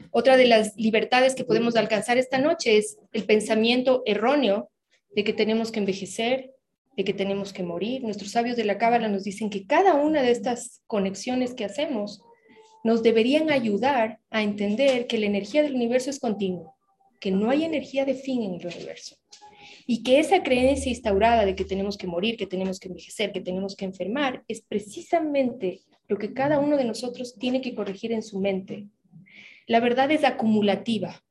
otra 0.10 0.36
de 0.36 0.48
las 0.48 0.76
libertades 0.78 1.36
que 1.36 1.44
podemos 1.44 1.76
alcanzar 1.76 2.18
esta 2.18 2.40
noche 2.40 2.80
es 2.80 2.98
el 3.14 3.24
pensamiento 3.26 4.02
erróneo 4.08 4.72
de 5.16 5.24
que 5.24 5.34
tenemos 5.34 5.72
que 5.72 5.78
envejecer, 5.78 6.56
de 6.98 7.06
que 7.06 7.14
tenemos 7.14 7.54
que 7.54 7.64
morir. 7.64 8.04
Nuestros 8.04 8.32
sabios 8.32 8.58
de 8.58 8.66
la 8.66 8.78
Cábala 8.78 9.08
nos 9.08 9.24
dicen 9.24 9.50
que 9.50 9.66
cada 9.66 9.94
una 9.96 10.22
de 10.22 10.32
estas 10.32 10.82
conexiones 10.88 11.54
que 11.54 11.64
hacemos 11.64 12.22
nos 12.84 13.04
deberían 13.04 13.50
ayudar 13.52 14.20
a 14.30 14.44
entender 14.44 15.08
que 15.08 15.18
la 15.18 15.28
energía 15.28 15.64
del 15.64 15.76
universo 15.76 16.10
es 16.10 16.20
continua, 16.20 16.74
que 17.22 17.32
no 17.32 17.50
hay 17.50 17.64
energía 17.64 18.04
de 18.04 18.16
fin 18.16 18.44
en 18.44 18.56
el 18.56 18.68
universo. 18.68 19.16
Y 19.86 20.04
que 20.04 20.20
esa 20.20 20.44
creencia 20.44 20.90
instaurada 20.90 21.46
de 21.46 21.56
que 21.56 21.64
tenemos 21.64 21.98
que 21.98 22.08
morir, 22.08 22.36
que 22.36 22.48
tenemos 22.48 22.80
que 22.80 22.90
envejecer, 22.90 23.32
que 23.32 23.40
tenemos 23.40 23.76
que 23.76 23.86
enfermar, 23.86 24.44
es 24.50 24.62
precisamente 24.62 25.80
lo 26.10 26.18
que 26.18 26.34
cada 26.34 26.60
uno 26.60 26.76
de 26.76 26.84
nosotros 26.84 27.36
tiene 27.40 27.62
que 27.62 27.74
corregir 27.74 28.12
en 28.12 28.24
su 28.24 28.40
mente 28.40 28.88
la 29.68 29.82
verdad 29.82 30.10
es 30.12 30.24
acumulativa. 30.24 31.22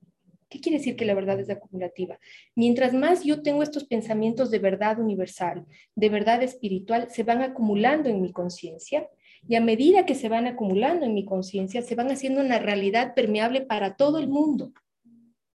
¿Qué 0.57 0.63
quiere 0.63 0.79
decir 0.79 0.97
que 0.97 1.05
la 1.05 1.13
verdad 1.13 1.39
es 1.39 1.51
acumulativa? 1.51 2.19
Mientras 2.55 2.95
más 2.95 3.25
yo 3.25 3.43
tengo 3.43 3.63
estos 3.63 3.85
pensamientos 3.85 4.51
de 4.51 4.59
verdad 4.59 4.99
universal, 4.99 5.67
de 5.95 6.09
verdad 6.09 6.43
espiritual, 6.43 7.11
se 7.11 7.25
van 7.25 7.43
acumulando 7.43 8.09
en 8.09 8.23
mi 8.23 8.33
conciencia 8.33 9.07
y 9.47 9.57
a 9.57 9.61
medida 9.61 10.07
que 10.07 10.15
se 10.15 10.31
van 10.31 10.47
acumulando 10.47 11.05
en 11.05 11.13
mi 11.13 11.27
conciencia, 11.27 11.83
se 11.83 11.95
van 11.95 12.11
haciendo 12.11 12.41
una 12.41 12.59
realidad 12.59 13.15
permeable 13.15 13.61
para 13.67 13.97
todo 13.97 14.19
el 14.19 14.29
mundo. 14.29 14.73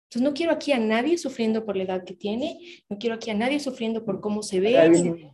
Entonces 0.04 0.22
no 0.22 0.34
quiero 0.34 0.52
aquí 0.52 0.74
a 0.74 0.80
nadie 0.80 1.18
sufriendo 1.18 1.66
por 1.66 1.78
la 1.78 1.84
edad 1.84 2.04
que 2.04 2.16
tiene, 2.16 2.60
no 2.90 2.98
quiero 2.98 3.16
aquí 3.16 3.30
a 3.30 3.36
nadie 3.36 3.62
sufriendo 3.62 4.04
por 4.04 4.20
cómo 4.20 4.44
se 4.44 4.60
ve. 4.60 5.32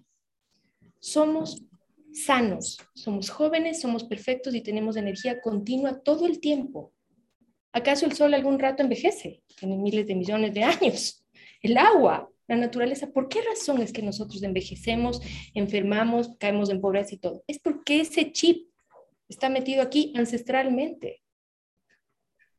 Somos 1.00 1.66
sanos, 2.14 2.78
somos 2.94 3.32
jóvenes, 3.32 3.82
somos 3.82 4.04
perfectos 4.04 4.54
y 4.54 4.62
tenemos 4.62 4.96
energía 4.96 5.42
continua 5.42 6.04
todo 6.04 6.28
el 6.28 6.40
tiempo. 6.40 6.94
¿Acaso 7.76 8.06
el 8.06 8.14
sol 8.14 8.34
algún 8.34 8.58
rato 8.58 8.84
envejece? 8.84 9.42
Tiene 9.60 9.76
miles 9.76 10.08
de 10.08 10.16
millones 10.16 10.54
de 10.54 10.64
años. 10.64 11.26
El 11.62 11.78
agua, 11.78 12.32
la 12.48 12.56
naturaleza, 12.56 13.12
¿por 13.12 13.28
qué 13.28 13.42
razón 13.42 13.82
es 13.82 13.92
que 13.92 14.02
nosotros 14.02 14.42
envejecemos, 14.44 15.22
enfermamos, 15.54 16.30
caemos 16.40 16.70
en 16.70 16.80
pobreza 16.80 17.16
y 17.16 17.18
todo? 17.18 17.44
Es 17.48 17.60
porque 17.60 18.00
ese 18.00 18.32
chip 18.32 18.70
está 19.28 19.50
metido 19.50 19.82
aquí 19.82 20.14
ancestralmente. 20.16 21.22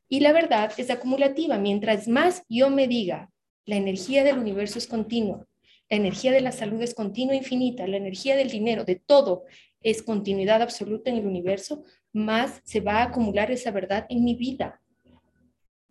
Y 0.07 0.19
la 0.19 0.33
verdad 0.33 0.71
es 0.77 0.91
acumulativa. 0.91 1.57
Mientras 1.57 2.07
más 2.07 2.43
yo 2.47 2.69
me 2.69 2.87
diga, 2.87 3.31
la 3.65 3.75
energía 3.75 4.23
del 4.23 4.37
universo 4.37 4.77
es 4.77 4.85
continua, 4.85 5.47
la 5.89 5.97
energía 5.97 6.31
de 6.31 6.41
la 6.41 6.51
salud 6.51 6.79
es 6.83 6.93
continua, 6.93 7.33
infinita, 7.33 7.87
la 7.87 7.97
energía 7.97 8.35
del 8.35 8.51
dinero, 8.51 8.85
de 8.85 8.97
todo, 8.97 9.45
es 9.81 10.03
continuidad 10.03 10.61
absoluta 10.61 11.09
en 11.09 11.17
el 11.17 11.25
universo, 11.25 11.83
más 12.13 12.61
se 12.65 12.81
va 12.81 12.97
a 12.97 13.05
acumular 13.05 13.49
esa 13.49 13.71
verdad 13.71 14.05
en 14.09 14.23
mi 14.23 14.35
vida 14.35 14.79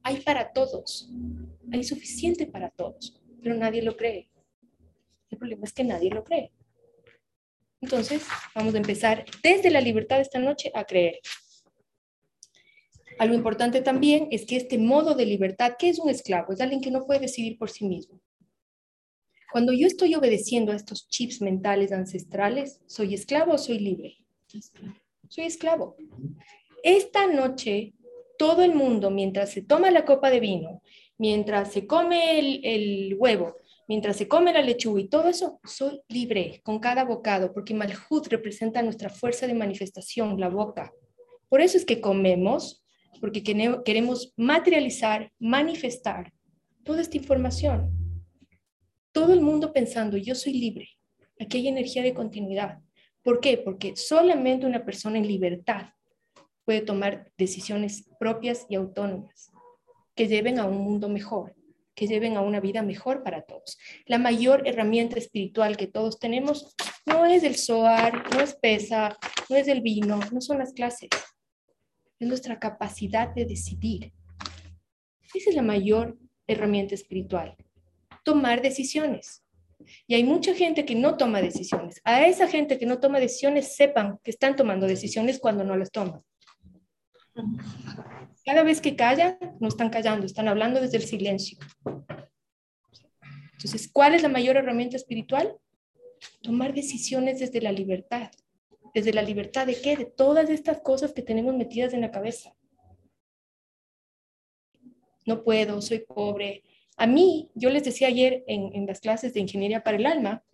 hay 0.06 0.20
para 0.20 0.52
todos, 0.52 1.10
hay 1.72 1.82
suficiente 1.82 2.46
para 2.46 2.70
todos, 2.70 3.20
pero 3.42 3.56
nadie 3.56 3.82
lo 3.82 3.96
cree. 3.96 4.30
El 5.28 5.36
problema 5.36 5.64
es 5.64 5.72
que 5.72 5.82
nadie 5.82 6.10
lo 6.10 6.22
cree. 6.22 6.52
Entonces, 7.80 8.24
vamos 8.54 8.76
a 8.76 8.78
empezar 8.78 9.24
desde 9.42 9.68
la 9.68 9.80
libertad 9.80 10.20
esta 10.20 10.38
noche 10.38 10.70
a 10.74 10.84
creer. 10.84 11.18
Algo 13.18 13.34
importante 13.34 13.80
también 13.80 14.28
es 14.30 14.46
que 14.46 14.54
este 14.54 14.78
modo 14.78 15.16
de 15.16 15.26
libertad, 15.26 15.72
¿qué 15.76 15.88
es 15.88 15.98
un 15.98 16.08
esclavo? 16.08 16.52
Es 16.52 16.60
alguien 16.60 16.80
que 16.80 16.92
no 16.92 17.04
puede 17.04 17.18
decidir 17.18 17.58
por 17.58 17.70
sí 17.70 17.84
mismo. 17.84 18.20
Cuando 19.50 19.72
yo 19.72 19.88
estoy 19.88 20.14
obedeciendo 20.14 20.70
a 20.70 20.76
estos 20.76 21.08
chips 21.08 21.40
mentales 21.42 21.90
ancestrales, 21.90 22.80
¿soy 22.86 23.12
esclavo 23.12 23.54
o 23.54 23.58
soy 23.58 23.80
libre? 23.80 24.18
Soy 25.26 25.46
esclavo. 25.46 25.96
Esta 26.84 27.26
noche 27.26 27.95
todo 28.38 28.62
el 28.62 28.74
mundo, 28.74 29.10
mientras 29.10 29.50
se 29.50 29.62
toma 29.62 29.90
la 29.90 30.04
copa 30.04 30.30
de 30.30 30.40
vino, 30.40 30.82
mientras 31.18 31.72
se 31.72 31.86
come 31.86 32.38
el, 32.38 33.14
huevo, 33.18 33.56
mientras 33.88 34.16
se 34.16 34.28
come 34.28 34.52
la 34.52 34.62
lechuga 34.62 35.00
y 35.00 35.08
todo 35.08 35.28
eso, 35.28 35.60
soy 35.64 36.00
libre 36.08 36.60
con 36.64 36.78
cada 36.78 37.04
bocado, 37.04 37.52
porque 37.52 37.74
Malhut 37.74 38.26
representa 38.28 38.82
nuestra 38.82 39.10
fuerza 39.10 39.46
de 39.46 39.54
manifestación, 39.54 40.38
la 40.38 40.48
boca. 40.48 40.92
Por 41.48 41.60
eso 41.60 41.76
es 41.76 41.84
que 41.84 42.00
comemos, 42.00 42.84
porque 43.20 43.42
queremos 43.42 44.32
materializar, 44.36 45.32
manifestar 45.38 46.32
toda 46.84 47.00
esta 47.00 47.16
información. 47.16 47.90
Todo 49.12 49.32
el 49.32 49.40
mundo 49.40 49.72
pensando, 49.72 50.16
yo 50.16 50.34
soy 50.34 50.54
libre. 50.54 50.88
Aquí 51.40 51.58
hay 51.58 51.68
energía 51.68 52.02
de 52.02 52.14
continuidad. 52.14 52.78
¿Por 53.22 53.40
qué? 53.40 53.58
Porque 53.58 53.96
solamente 53.96 54.66
una 54.66 54.84
persona 54.84 55.18
en 55.18 55.26
libertad 55.26 55.86
puede 56.66 56.82
tomar 56.82 57.32
decisiones 57.38 58.10
propias 58.18 58.66
y 58.68 58.74
autónomas 58.74 59.52
que 60.14 60.26
lleven 60.26 60.58
a 60.58 60.66
un 60.66 60.78
mundo 60.78 61.08
mejor, 61.08 61.54
que 61.94 62.08
lleven 62.08 62.36
a 62.36 62.40
una 62.40 62.60
vida 62.60 62.82
mejor 62.82 63.22
para 63.22 63.42
todos. 63.42 63.78
La 64.04 64.18
mayor 64.18 64.66
herramienta 64.66 65.18
espiritual 65.18 65.76
que 65.76 65.86
todos 65.86 66.18
tenemos 66.18 66.74
no 67.06 67.24
es 67.24 67.44
el 67.44 67.56
SOAR, 67.56 68.24
no 68.34 68.40
es 68.40 68.54
PESA, 68.54 69.16
no 69.48 69.56
es 69.56 69.68
el 69.68 69.80
vino, 69.80 70.18
no 70.32 70.40
son 70.40 70.58
las 70.58 70.72
clases. 70.72 71.08
Es 72.18 72.28
nuestra 72.28 72.58
capacidad 72.58 73.32
de 73.32 73.44
decidir. 73.44 74.12
Esa 75.32 75.50
es 75.50 75.56
la 75.56 75.62
mayor 75.62 76.18
herramienta 76.48 76.94
espiritual. 76.94 77.56
Tomar 78.24 78.60
decisiones. 78.60 79.44
Y 80.08 80.14
hay 80.14 80.24
mucha 80.24 80.54
gente 80.54 80.84
que 80.84 80.94
no 80.96 81.16
toma 81.16 81.42
decisiones. 81.42 82.00
A 82.02 82.26
esa 82.26 82.48
gente 82.48 82.78
que 82.78 82.86
no 82.86 82.98
toma 82.98 83.20
decisiones, 83.20 83.76
sepan 83.76 84.18
que 84.24 84.30
están 84.32 84.56
tomando 84.56 84.86
decisiones 84.86 85.38
cuando 85.38 85.62
no 85.62 85.76
las 85.76 85.92
toman. 85.92 86.22
Cada 88.44 88.62
vez 88.62 88.80
que 88.80 88.96
callan, 88.96 89.38
no 89.60 89.68
están 89.68 89.90
callando, 89.90 90.26
están 90.26 90.48
hablando 90.48 90.80
desde 90.80 90.98
el 90.98 91.04
silencio. 91.04 91.58
Entonces, 93.52 93.90
¿cuál 93.92 94.14
es 94.14 94.22
la 94.22 94.28
mayor 94.28 94.56
herramienta 94.56 94.96
espiritual? 94.96 95.56
Tomar 96.42 96.74
decisiones 96.74 97.40
desde 97.40 97.60
la 97.60 97.72
libertad. 97.72 98.30
¿Desde 98.94 99.12
la 99.12 99.22
libertad 99.22 99.66
de 99.66 99.80
qué? 99.80 99.96
De 99.96 100.04
todas 100.04 100.48
estas 100.50 100.80
cosas 100.80 101.12
que 101.12 101.22
tenemos 101.22 101.54
metidas 101.54 101.92
en 101.92 102.00
la 102.00 102.10
cabeza. 102.10 102.54
No 105.24 105.42
puedo, 105.42 105.82
soy 105.82 106.00
pobre. 106.00 106.62
A 106.96 107.06
mí, 107.06 107.50
yo 107.54 107.68
les 107.70 107.84
decía 107.84 108.08
ayer 108.08 108.44
en, 108.46 108.74
en 108.74 108.86
las 108.86 109.00
clases 109.00 109.34
de 109.34 109.40
Ingeniería 109.40 109.82
para 109.82 109.96
el 109.96 110.06
Alma, 110.06 110.44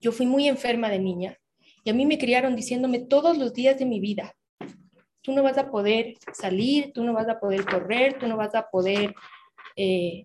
yo 0.00 0.12
fui 0.12 0.26
muy 0.26 0.46
enferma 0.46 0.88
de 0.88 1.00
niña 1.00 1.38
y 1.84 1.90
a 1.90 1.94
mí 1.94 2.06
me 2.06 2.18
criaron 2.18 2.54
diciéndome 2.54 3.00
todos 3.00 3.36
los 3.36 3.52
días 3.52 3.78
de 3.78 3.86
mi 3.86 3.98
vida, 3.98 4.36
tú 5.28 5.34
no 5.34 5.42
vas 5.42 5.58
a 5.58 5.70
poder 5.70 6.14
salir, 6.32 6.90
tú 6.94 7.04
no 7.04 7.12
vas 7.12 7.28
a 7.28 7.38
poder 7.38 7.66
correr, 7.66 8.18
tú 8.18 8.26
no 8.26 8.38
vas 8.38 8.54
a 8.54 8.70
poder 8.70 9.14
eh, 9.76 10.24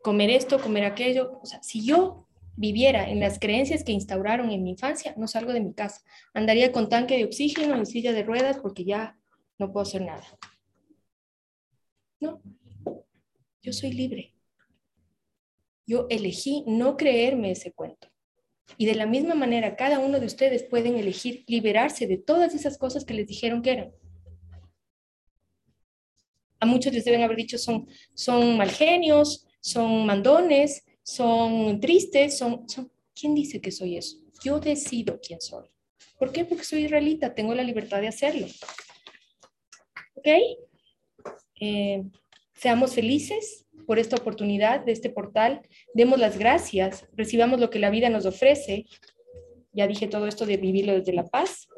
comer 0.00 0.30
esto, 0.30 0.58
comer 0.58 0.84
aquello. 0.84 1.38
O 1.42 1.44
sea, 1.44 1.62
si 1.62 1.84
yo 1.84 2.26
viviera 2.56 3.10
en 3.10 3.20
las 3.20 3.38
creencias 3.38 3.84
que 3.84 3.92
instauraron 3.92 4.50
en 4.50 4.62
mi 4.62 4.70
infancia, 4.70 5.12
no 5.18 5.28
salgo 5.28 5.52
de 5.52 5.60
mi 5.60 5.74
casa. 5.74 6.00
Andaría 6.32 6.72
con 6.72 6.88
tanque 6.88 7.18
de 7.18 7.26
oxígeno 7.26 7.74
en 7.74 7.84
silla 7.84 8.14
de 8.14 8.22
ruedas 8.22 8.56
porque 8.62 8.84
ya 8.84 9.18
no 9.58 9.70
puedo 9.70 9.82
hacer 9.82 10.00
nada. 10.00 10.24
No, 12.18 12.40
yo 13.60 13.74
soy 13.74 13.92
libre. 13.92 14.34
Yo 15.86 16.06
elegí 16.08 16.64
no 16.66 16.96
creerme 16.96 17.50
ese 17.50 17.72
cuento. 17.72 18.08
Y 18.78 18.86
de 18.86 18.94
la 18.94 19.04
misma 19.04 19.34
manera, 19.34 19.76
cada 19.76 19.98
uno 19.98 20.18
de 20.18 20.24
ustedes 20.24 20.62
pueden 20.62 20.96
elegir 20.96 21.44
liberarse 21.46 22.06
de 22.06 22.16
todas 22.16 22.54
esas 22.54 22.78
cosas 22.78 23.04
que 23.04 23.12
les 23.12 23.26
dijeron 23.26 23.60
que 23.60 23.72
eran 23.72 23.92
a 26.60 26.66
muchos 26.66 26.92
les 26.92 27.04
deben 27.04 27.22
haber 27.22 27.36
dicho 27.36 27.58
son, 27.58 27.88
son 28.14 28.56
mal 28.56 28.70
genios, 28.70 29.46
son 29.60 30.06
mandones, 30.06 30.84
son 31.02 31.80
tristes, 31.80 32.38
son. 32.38 32.66
¿Quién 33.18 33.34
dice 33.34 33.60
que 33.60 33.72
soy 33.72 33.96
eso? 33.96 34.18
Yo 34.44 34.60
decido 34.60 35.18
quién 35.20 35.40
soy. 35.40 35.68
¿Por 36.18 36.32
qué? 36.32 36.44
Porque 36.44 36.64
soy 36.64 36.84
israelita, 36.84 37.34
tengo 37.34 37.54
la 37.54 37.62
libertad 37.62 38.00
de 38.00 38.08
hacerlo. 38.08 38.46
¿Ok? 40.14 40.28
Eh, 41.60 42.02
seamos 42.54 42.94
felices 42.94 43.66
por 43.86 43.98
esta 43.98 44.16
oportunidad 44.16 44.84
de 44.84 44.92
este 44.92 45.10
portal, 45.10 45.62
demos 45.94 46.18
las 46.18 46.38
gracias, 46.38 47.06
recibamos 47.12 47.58
lo 47.58 47.70
que 47.70 47.78
la 47.78 47.90
vida 47.90 48.08
nos 48.08 48.24
ofrece. 48.24 48.86
Ya 49.72 49.86
dije 49.86 50.06
todo 50.06 50.26
esto 50.26 50.46
de 50.46 50.58
vivirlo 50.58 50.92
desde 50.92 51.12
la 51.12 51.26
paz. 51.26 51.68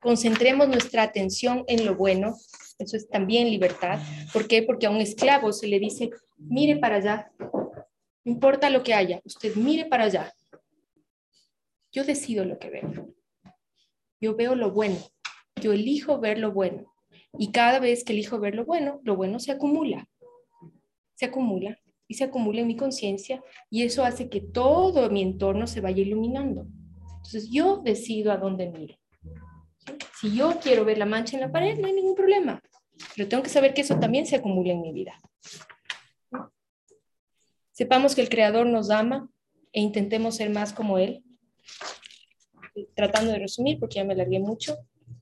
Concentremos 0.00 0.68
nuestra 0.68 1.02
atención 1.02 1.64
en 1.66 1.84
lo 1.86 1.94
bueno, 1.94 2.36
eso 2.78 2.96
es 2.96 3.08
también 3.08 3.50
libertad. 3.50 4.00
¿Por 4.32 4.48
qué? 4.48 4.62
Porque 4.62 4.86
a 4.86 4.90
un 4.90 5.00
esclavo 5.00 5.52
se 5.52 5.68
le 5.68 5.78
dice, 5.78 6.10
mire 6.36 6.76
para 6.76 6.96
allá, 6.96 7.32
no 7.38 8.32
importa 8.32 8.70
lo 8.70 8.82
que 8.82 8.94
haya, 8.94 9.20
usted 9.24 9.54
mire 9.54 9.84
para 9.86 10.04
allá. 10.04 10.32
Yo 11.92 12.04
decido 12.04 12.44
lo 12.44 12.58
que 12.58 12.70
veo. 12.70 13.14
Yo 14.20 14.34
veo 14.34 14.54
lo 14.54 14.72
bueno. 14.72 14.98
Yo 15.60 15.72
elijo 15.72 16.18
ver 16.18 16.38
lo 16.38 16.52
bueno. 16.52 16.92
Y 17.38 17.52
cada 17.52 17.78
vez 17.78 18.04
que 18.04 18.12
elijo 18.12 18.40
ver 18.40 18.54
lo 18.54 18.64
bueno, 18.64 19.00
lo 19.04 19.16
bueno 19.16 19.38
se 19.38 19.52
acumula. 19.52 20.08
Se 21.14 21.26
acumula 21.26 21.78
y 22.08 22.14
se 22.14 22.24
acumula 22.24 22.60
en 22.60 22.66
mi 22.66 22.76
conciencia 22.76 23.42
y 23.70 23.82
eso 23.82 24.04
hace 24.04 24.28
que 24.28 24.40
todo 24.40 25.10
mi 25.10 25.22
entorno 25.22 25.66
se 25.66 25.80
vaya 25.80 26.02
iluminando. 26.02 26.66
Entonces 27.16 27.50
yo 27.50 27.78
decido 27.78 28.32
a 28.32 28.36
dónde 28.36 28.70
miro. 28.70 28.96
Si 30.24 30.34
yo 30.34 30.58
quiero 30.58 30.86
ver 30.86 30.96
la 30.96 31.04
mancha 31.04 31.36
en 31.36 31.42
la 31.42 31.52
pared, 31.52 31.78
no 31.78 31.86
hay 31.86 31.92
ningún 31.92 32.14
problema. 32.14 32.58
Pero 33.14 33.28
tengo 33.28 33.42
que 33.42 33.50
saber 33.50 33.74
que 33.74 33.82
eso 33.82 34.00
también 34.00 34.24
se 34.24 34.36
acumula 34.36 34.72
en 34.72 34.80
mi 34.80 34.90
vida. 34.90 35.20
Sepamos 37.72 38.14
que 38.14 38.22
el 38.22 38.30
Creador 38.30 38.66
nos 38.66 38.88
ama 38.88 39.28
e 39.70 39.82
intentemos 39.82 40.36
ser 40.36 40.48
más 40.48 40.72
como 40.72 40.96
Él. 40.96 41.22
Tratando 42.94 43.32
de 43.32 43.38
resumir, 43.38 43.78
porque 43.78 43.96
ya 43.96 44.04
me 44.04 44.14
alargué 44.14 44.38
mucho. 44.40 44.78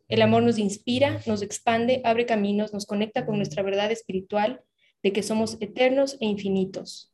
El 0.06 0.22
amor 0.22 0.44
nos 0.44 0.56
inspira, 0.58 1.20
nos 1.26 1.42
expande, 1.42 2.00
abre 2.04 2.24
caminos, 2.24 2.72
nos 2.72 2.86
conecta 2.86 3.26
con 3.26 3.38
nuestra 3.38 3.64
verdad 3.64 3.90
espiritual 3.90 4.62
de 5.02 5.12
que 5.12 5.24
somos 5.24 5.56
eternos 5.60 6.16
e 6.20 6.26
infinitos. 6.26 7.11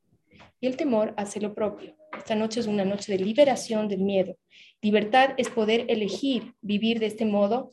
Y 0.61 0.67
el 0.67 0.77
temor 0.77 1.15
hace 1.17 1.41
lo 1.41 1.55
propio. 1.55 1.97
Esta 2.17 2.35
noche 2.35 2.61
es 2.61 2.67
una 2.67 2.85
noche 2.85 3.13
de 3.13 3.25
liberación 3.25 3.89
del 3.89 4.01
miedo. 4.01 4.37
Libertad 4.81 5.31
es 5.37 5.49
poder 5.49 5.87
elegir 5.89 6.55
vivir 6.61 6.99
de 6.99 7.07
este 7.07 7.25
modo 7.25 7.71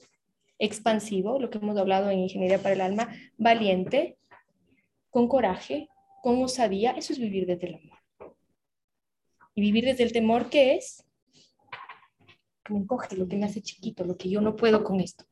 expansivo, 0.60 1.39
lo 1.39 1.50
que 1.50 1.58
hemos 1.58 1.78
hablado 1.78 2.10
en 2.10 2.19
Ingeniería 2.19 2.60
para 2.60 2.76
el 2.76 2.82
Alma, 2.82 3.13
valiente, 3.38 4.17
con 5.10 5.28
coraje, 5.28 5.89
con 6.21 6.41
osadía, 6.43 6.91
eso 6.91 7.13
es 7.13 7.19
vivir 7.19 7.45
desde 7.45 7.67
el 7.67 7.76
amor. 7.76 8.00
Y 9.54 9.62
vivir 9.62 9.86
desde 9.86 10.04
el 10.04 10.12
temor, 10.12 10.50
¿qué 10.50 10.76
es? 10.76 11.06
Me 12.69 12.80
encoge, 12.80 13.15
lo 13.15 13.28
que 13.28 13.38
me 13.38 13.45
hace 13.45 13.62
chiquito, 13.62 14.04
lo 14.04 14.17
que 14.17 14.30
yo 14.30 14.41
no 14.41 14.56
puedo 14.56 14.84
con 14.84 15.00
esto. 15.00 15.26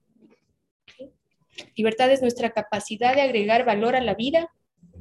Libertad 1.76 2.12
es 2.12 2.22
nuestra 2.22 2.52
capacidad 2.52 3.16
de 3.16 3.22
agregar 3.22 3.66
valor 3.66 3.96
a 3.96 4.02
la 4.02 4.16
vida 4.16 4.50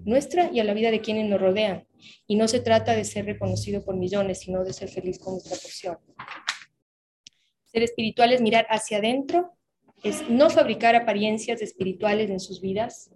nuestra 0.05 0.51
y 0.53 0.61
a 0.61 0.65
la 0.65 0.75
vida 0.75 0.91
de 0.91 1.01
quienes 1.01 1.29
nos 1.29 1.41
rodean. 1.41 1.87
Y 2.27 2.37
no 2.37 2.49
se 2.49 2.61
trata 2.61 2.95
de 2.95 3.05
ser 3.05 3.27
reconocido 3.27 3.85
por 3.85 3.97
millones, 3.97 4.41
sino 4.41 4.65
de 4.65 4.73
ser 4.73 4.88
feliz 4.88 5.19
con 5.19 5.35
nuestra 5.35 5.57
porción. 5.57 5.99
Ser 7.67 7.83
espiritual 7.83 8.33
es 8.33 8.41
mirar 8.41 8.67
hacia 8.69 8.99
adentro, 8.99 9.53
es 10.03 10.29
no 10.29 10.51
fabricar 10.51 10.95
apariencias 10.97 11.62
espirituales 11.62 12.31
en 12.31 12.41
sus 12.41 12.61
vidas. 12.61 13.11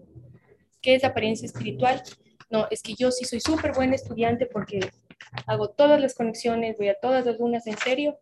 ¿Qué 0.80 0.94
es 0.94 1.04
apariencia 1.04 1.46
espiritual? 1.46 2.02
no, 2.48 2.66
es 2.70 2.82
que 2.82 2.94
yo 2.94 3.10
sí 3.10 3.24
soy 3.24 3.40
súper 3.40 3.72
buen 3.72 3.92
estudiante 3.92 4.46
porque 4.46 4.80
hago 5.46 5.70
todas 5.70 6.00
las 6.00 6.14
conexiones, 6.14 6.76
voy 6.78 6.88
a 6.88 6.98
todas 7.00 7.24
las 7.26 7.38
lunas 7.38 7.66
en 7.66 7.76
serio, 7.76 8.20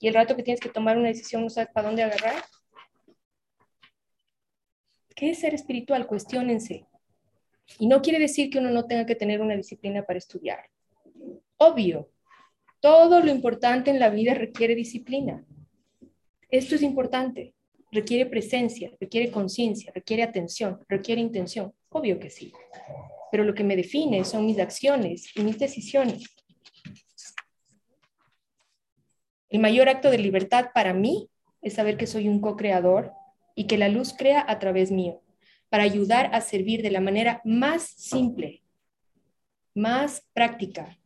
y 0.00 0.08
el 0.08 0.14
rato 0.14 0.36
que 0.36 0.42
tienes 0.42 0.60
que 0.60 0.68
tomar 0.68 0.96
una 0.96 1.08
decisión 1.08 1.42
no 1.42 1.50
sabes 1.50 1.70
para 1.72 1.88
dónde 1.88 2.02
agarrar. 2.02 2.42
¿Qué 5.14 5.30
es 5.30 5.40
ser 5.40 5.54
espiritual? 5.54 6.06
Cuestiónense. 6.06 6.86
Y 7.78 7.86
no 7.86 8.02
quiere 8.02 8.18
decir 8.18 8.50
que 8.50 8.58
uno 8.58 8.70
no 8.70 8.86
tenga 8.86 9.06
que 9.06 9.14
tener 9.14 9.40
una 9.40 9.56
disciplina 9.56 10.04
para 10.04 10.18
estudiar. 10.18 10.70
Obvio, 11.56 12.10
todo 12.80 13.20
lo 13.20 13.30
importante 13.30 13.90
en 13.90 13.98
la 13.98 14.10
vida 14.10 14.34
requiere 14.34 14.74
disciplina. 14.74 15.44
Esto 16.48 16.74
es 16.74 16.82
importante. 16.82 17.54
Requiere 17.92 18.26
presencia, 18.26 18.92
requiere 19.00 19.30
conciencia, 19.30 19.92
requiere 19.94 20.22
atención, 20.22 20.80
requiere 20.88 21.20
intención. 21.20 21.72
Obvio 21.88 22.18
que 22.18 22.30
sí 22.30 22.52
pero 23.30 23.44
lo 23.44 23.54
que 23.54 23.64
me 23.64 23.76
define 23.76 24.24
son 24.24 24.46
mis 24.46 24.58
acciones 24.58 25.36
y 25.36 25.42
mis 25.42 25.58
decisiones. 25.58 26.24
El 29.48 29.60
mayor 29.60 29.88
acto 29.88 30.10
de 30.10 30.18
libertad 30.18 30.70
para 30.74 30.92
mí 30.92 31.28
es 31.62 31.74
saber 31.74 31.96
que 31.96 32.06
soy 32.06 32.28
un 32.28 32.40
co-creador 32.40 33.12
y 33.54 33.66
que 33.66 33.78
la 33.78 33.88
luz 33.88 34.14
crea 34.16 34.44
a 34.48 34.58
través 34.58 34.90
mío, 34.90 35.22
para 35.68 35.84
ayudar 35.84 36.30
a 36.32 36.40
servir 36.40 36.82
de 36.82 36.90
la 36.90 37.00
manera 37.00 37.40
más 37.44 37.82
simple, 37.82 38.62
más 39.74 40.26
práctica, 40.32 40.98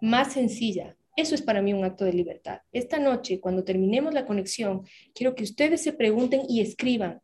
más 0.00 0.32
sencilla. 0.32 0.96
Eso 1.16 1.34
es 1.34 1.42
para 1.42 1.60
mí 1.60 1.72
un 1.72 1.84
acto 1.84 2.04
de 2.04 2.12
libertad. 2.12 2.60
Esta 2.72 2.98
noche, 2.98 3.40
cuando 3.40 3.64
terminemos 3.64 4.14
la 4.14 4.24
conexión, 4.24 4.86
quiero 5.14 5.34
que 5.34 5.44
ustedes 5.44 5.82
se 5.82 5.92
pregunten 5.92 6.42
y 6.48 6.60
escriban, 6.60 7.20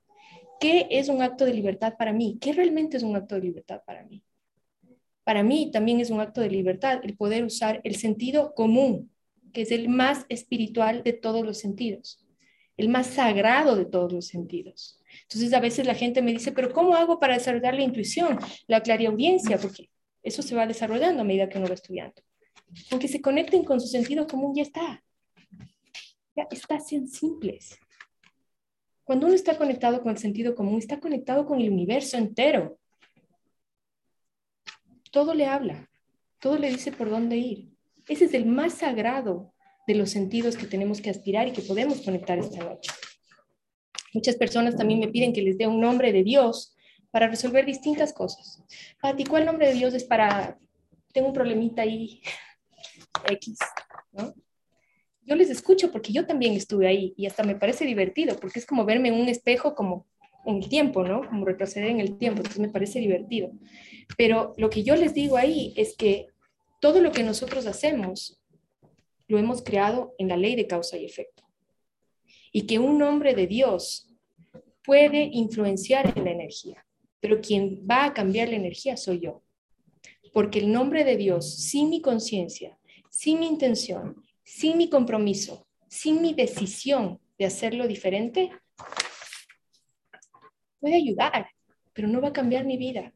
¿qué 0.61 0.87
es 0.91 1.09
un 1.09 1.23
acto 1.23 1.45
de 1.45 1.55
libertad 1.55 1.95
para 1.99 2.13
mí? 2.13 2.39
¿Qué 2.41 2.53
realmente 2.53 2.97
es 2.97 3.03
un 3.03 3.17
acto 3.17 3.35
de 3.35 3.43
libertad 3.43 3.83
para 3.87 4.05
mí? 4.05 4.23
Para 5.25 5.43
mí 5.43 5.71
también 5.71 6.01
es 6.01 6.11
un 6.11 6.21
acto 6.21 6.41
de 6.41 6.51
libertad 6.51 7.01
el 7.03 7.17
poder 7.17 7.45
usar 7.45 7.81
el 7.85 7.97
sentido 7.97 8.55
común, 8.55 9.11
que 9.53 9.63
es 9.63 9.71
el 9.71 9.89
más 9.89 10.27
espiritual 10.29 11.03
de 11.03 11.13
todos 11.13 11.45
los 11.45 11.59
sentidos, 11.59 12.25
el 12.79 12.89
más 12.89 13.09
sagrado 13.09 13.77
de 13.77 13.85
todos 13.85 14.11
los 14.11 14.27
sentidos. 14.27 14.99
Entonces 15.25 15.53
a 15.53 15.61
veces 15.61 15.87
la 15.87 15.95
gente 15.95 16.23
me 16.23 16.33
dice, 16.33 16.53
pero 16.53 16.73
¿cómo 16.73 16.95
hago 16.95 17.21
para 17.21 17.35
desarrollar 17.35 17.75
la 17.75 17.83
intuición, 17.83 18.39
la 18.67 18.83
clariaudiencia? 18.83 19.59
Porque 19.59 19.91
eso 20.23 20.41
se 20.41 20.55
va 20.55 20.67
desarrollando 20.67 21.21
a 21.21 21.25
medida 21.25 21.51
que 21.51 21.59
uno 21.59 21.69
va 21.69 21.75
estudiando. 21.75 22.23
Aunque 22.91 23.09
se 23.09 23.21
conecten 23.21 23.65
con 23.65 23.81
su 23.81 23.89
sentido 23.89 24.27
común, 24.27 24.55
ya 24.55 24.63
está. 24.63 25.05
Ya 26.35 26.47
está, 26.51 26.81
sean 26.81 27.07
simples. 27.07 27.79
Cuando 29.05 29.27
uno 29.27 29.35
está 29.35 29.59
conectado 29.59 30.01
con 30.01 30.13
el 30.13 30.19
sentido 30.19 30.55
común, 30.55 30.79
está 30.79 30.99
conectado 30.99 31.45
con 31.45 31.61
el 31.61 31.71
universo 31.71 32.17
entero 32.17 32.79
todo 35.11 35.35
le 35.35 35.47
habla, 35.47 35.91
todo 36.39 36.59
le 36.59 36.71
dice 36.71 36.93
por 36.93 37.11
dónde 37.11 37.37
ir. 37.37 37.69
Ese 38.07 38.27
es 38.27 38.35
el 38.35 38.47
más 38.47 38.75
sagrado 38.75 39.53
de 39.89 39.95
los 39.95 40.11
sentidos 40.11 40.55
que 40.55 40.67
tenemos 40.67 41.01
que 41.01 41.09
aspirar 41.09 41.49
y 41.49 41.53
que 41.53 41.63
podemos 41.63 42.03
conectar 42.03 42.39
esta 42.39 42.63
noche. 42.63 42.91
Muchas 44.13 44.37
personas 44.37 44.77
también 44.77 45.01
me 45.01 45.09
piden 45.09 45.33
que 45.33 45.41
les 45.41 45.57
dé 45.57 45.67
un 45.67 45.81
nombre 45.81 46.13
de 46.13 46.23
Dios 46.23 46.77
para 47.11 47.27
resolver 47.27 47.65
distintas 47.65 48.13
cosas. 48.13 48.63
Pati, 49.01 49.25
¿cuál 49.25 49.47
nombre 49.47 49.67
de 49.67 49.73
Dios 49.73 49.95
es 49.95 50.05
para... 50.05 50.59
Tengo 51.15 51.29
un 51.29 51.33
problemita 51.33 51.83
ahí, 51.83 52.21
X, 53.31 53.59
¿no? 54.13 54.35
Yo 55.23 55.35
les 55.35 55.49
escucho 55.49 55.91
porque 55.91 56.13
yo 56.13 56.27
también 56.27 56.53
estuve 56.53 56.87
ahí 56.87 57.15
y 57.17 57.25
hasta 57.25 57.43
me 57.43 57.55
parece 57.55 57.87
divertido 57.87 58.37
porque 58.37 58.59
es 58.59 58.67
como 58.67 58.85
verme 58.85 59.09
en 59.09 59.15
un 59.15 59.29
espejo 59.29 59.75
como 59.75 60.07
en 60.45 60.57
el 60.57 60.69
tiempo, 60.69 61.03
¿no? 61.03 61.27
Como 61.27 61.47
retroceder 61.47 61.89
en 61.89 62.01
el 62.01 62.19
tiempo, 62.19 62.41
entonces 62.41 62.61
me 62.61 62.69
parece 62.69 63.01
divertido. 63.01 63.53
Pero 64.19 64.55
lo 64.59 64.69
que 64.69 64.83
yo 64.83 64.97
les 64.97 65.15
digo 65.15 65.39
ahí 65.39 65.73
es 65.77 65.97
que 65.97 66.27
todo 66.79 67.01
lo 67.01 67.11
que 67.11 67.23
nosotros 67.23 67.67
hacemos 67.67 68.39
lo 69.29 69.39
hemos 69.39 69.63
creado 69.63 70.15
en 70.19 70.29
la 70.29 70.37
ley 70.37 70.57
de 70.57 70.67
causa 70.67 70.97
y 70.97 71.05
efecto. 71.05 71.45
Y 72.51 72.67
que 72.67 72.79
un 72.79 72.99
nombre 72.99 73.35
de 73.35 73.47
Dios 73.47 74.11
puede 74.83 75.29
influenciar 75.33 76.15
en 76.17 76.25
la 76.25 76.31
energía, 76.31 76.85
pero 77.21 77.41
quien 77.41 77.87
va 77.89 78.07
a 78.07 78.15
cambiar 78.15 78.49
la 78.49 78.57
energía 78.57 78.97
soy 78.97 79.21
yo. 79.21 79.43
Porque 80.33 80.61
el 80.61 80.73
nombre 80.73 81.05
de 81.05 81.17
Dios, 81.17 81.55
sin 81.57 81.91
mi 81.91 82.01
conciencia, 82.01 82.79
sin 83.11 83.41
mi 83.41 83.47
intención, 83.47 84.25
sin 84.45 84.79
mi 84.79 84.89
compromiso, 84.89 85.67
sin 85.89 86.23
mi 86.23 86.33
decisión 86.33 87.21
de 87.39 87.45
hacerlo 87.45 87.87
diferente, 87.87 88.51
puede 90.81 90.97
ayudar, 90.97 91.51
pero 91.93 92.09
no 92.09 92.21
va 92.21 92.29
a 92.29 92.33
cambiar 92.33 92.65
mi 92.65 92.79
vida. 92.79 93.13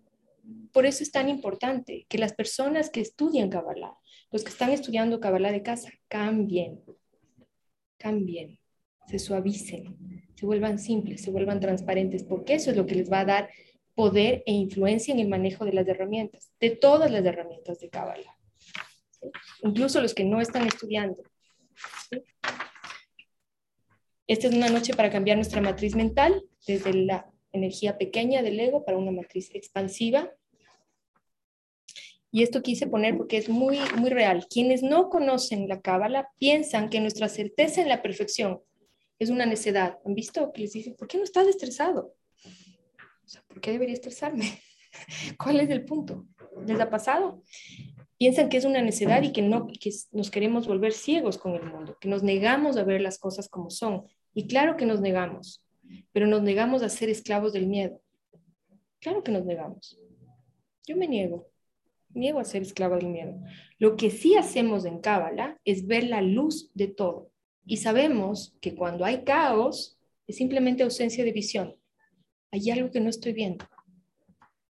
Por 0.73 0.87
eso 0.87 1.03
es 1.03 1.11
tan 1.11 1.29
importante 1.29 2.07
que 2.09 2.19
las 2.19 2.35
personas 2.35 2.91
que 2.91 3.01
estudian 3.01 3.49
Kabbalah, 3.49 3.97
los 4.33 4.43
que 4.43 4.51
están 4.51 4.71
estudiando 4.71 5.21
Kabbalah 5.21 5.53
de 5.53 5.63
casa, 5.63 5.91
cambien, 6.09 6.83
cambien, 7.99 8.59
se 9.07 9.19
suavicen, 9.19 10.27
se 10.35 10.47
vuelvan 10.47 10.79
simples, 10.79 11.23
se 11.23 11.31
vuelvan 11.31 11.61
transparentes, 11.61 12.25
porque 12.25 12.55
eso 12.55 12.71
es 12.71 12.77
lo 12.77 12.87
que 12.87 12.95
les 12.95 13.13
va 13.13 13.21
a 13.21 13.25
dar 13.27 13.51
poder 13.95 14.43
e 14.47 14.53
influencia 14.53 15.13
en 15.13 15.21
el 15.21 15.29
manejo 15.29 15.65
de 15.67 15.75
las 15.75 15.87
herramientas, 15.87 16.51
de 16.59 16.71
todas 16.71 17.11
las 17.11 17.25
herramientas 17.25 17.79
de 17.79 17.91
Kabbalah, 17.91 18.39
incluso 19.63 20.01
los 20.01 20.15
que 20.15 20.25
no 20.25 20.41
están 20.41 20.67
estudiando. 20.67 21.23
Esta 24.27 24.49
es 24.49 24.55
una 24.55 24.71
noche 24.71 24.95
para 24.95 25.11
cambiar 25.11 25.37
nuestra 25.37 25.61
matriz 25.61 25.95
mental 25.95 26.43
desde 26.67 26.95
la 26.95 27.31
energía 27.53 27.99
pequeña 27.99 28.41
del 28.41 28.59
ego 28.59 28.83
para 28.83 28.97
una 28.97 29.11
matriz 29.11 29.55
expansiva. 29.55 30.31
Y 32.35 32.43
esto 32.43 32.63
quise 32.63 32.87
poner 32.87 33.19
porque 33.19 33.37
es 33.37 33.51
muy, 33.51 33.79
muy 33.99 34.09
real. 34.09 34.47
Quienes 34.49 34.83
no 34.83 35.11
conocen 35.11 35.69
la 35.69 35.83
cábala 35.83 36.31
piensan 36.39 36.89
que 36.89 36.99
nuestra 36.99 37.29
certeza 37.29 37.83
en 37.83 37.91
la 37.91 38.01
perfección 38.01 38.63
es 39.19 39.29
una 39.29 39.45
necedad. 39.45 39.99
¿Han 40.07 40.15
visto 40.15 40.51
que 40.51 40.63
les 40.63 40.73
dicen, 40.73 40.97
¿por 40.97 41.09
qué 41.09 41.19
no 41.19 41.25
estás 41.25 41.47
estresado? 41.47 42.15
¿por 43.49 43.61
qué 43.61 43.73
debería 43.73 43.95
estresarme? 43.95 44.45
¿Cuál 45.39 45.61
es 45.61 45.71
el 45.71 45.85
punto? 45.85 46.27
¿Les 46.67 46.81
ha 46.81 46.89
pasado? 46.89 47.43
Piensan 48.19 48.49
que 48.49 48.57
es 48.57 48.65
una 48.65 48.81
necedad 48.81 49.23
y 49.23 49.33
que, 49.33 49.43
no, 49.43 49.67
que 49.67 49.91
nos 50.13 50.31
queremos 50.31 50.67
volver 50.67 50.93
ciegos 50.93 51.37
con 51.37 51.55
el 51.55 51.65
mundo, 51.65 51.97
que 52.01 52.09
nos 52.09 52.23
negamos 52.23 52.79
a 52.79 52.85
ver 52.85 53.01
las 53.03 53.19
cosas 53.19 53.49
como 53.49 53.69
son. 53.69 54.07
Y 54.33 54.47
claro 54.47 54.77
que 54.77 54.87
nos 54.87 55.01
negamos, 55.01 55.67
pero 56.13 56.27
nos 56.27 56.43
negamos 56.43 56.83
a 56.83 56.89
ser 56.89 57.11
esclavos 57.11 57.53
del 57.53 57.67
miedo. 57.67 58.01
Claro 59.01 59.23
que 59.23 59.33
nos 59.33 59.45
negamos. 59.45 59.99
Yo 60.87 60.97
me 60.97 61.07
niego 61.07 61.52
niego 62.15 62.39
a 62.39 62.45
ser 62.45 62.63
esclavo 62.63 62.97
del 62.97 63.09
miedo. 63.09 63.41
Lo 63.79 63.97
que 63.97 64.11
sí 64.11 64.37
hacemos 64.37 64.85
en 64.85 65.01
Cábala 65.01 65.59
es 65.65 65.87
ver 65.87 66.05
la 66.05 66.23
luz 66.23 66.71
de 66.75 66.89
todo. 66.89 67.31
Y 67.65 67.79
sabemos 67.79 68.57
que 68.61 68.75
cuando 68.75 69.05
hay 69.05 69.25
caos, 69.25 69.99
es 70.27 70.37
simplemente 70.37 70.83
ausencia 70.83 71.25
de 71.25 71.33
visión. 71.33 71.77
Hay 72.51 72.71
algo 72.71 72.91
que 72.91 73.01
no 73.01 73.11
estoy 73.11 73.33
viendo. 73.33 73.65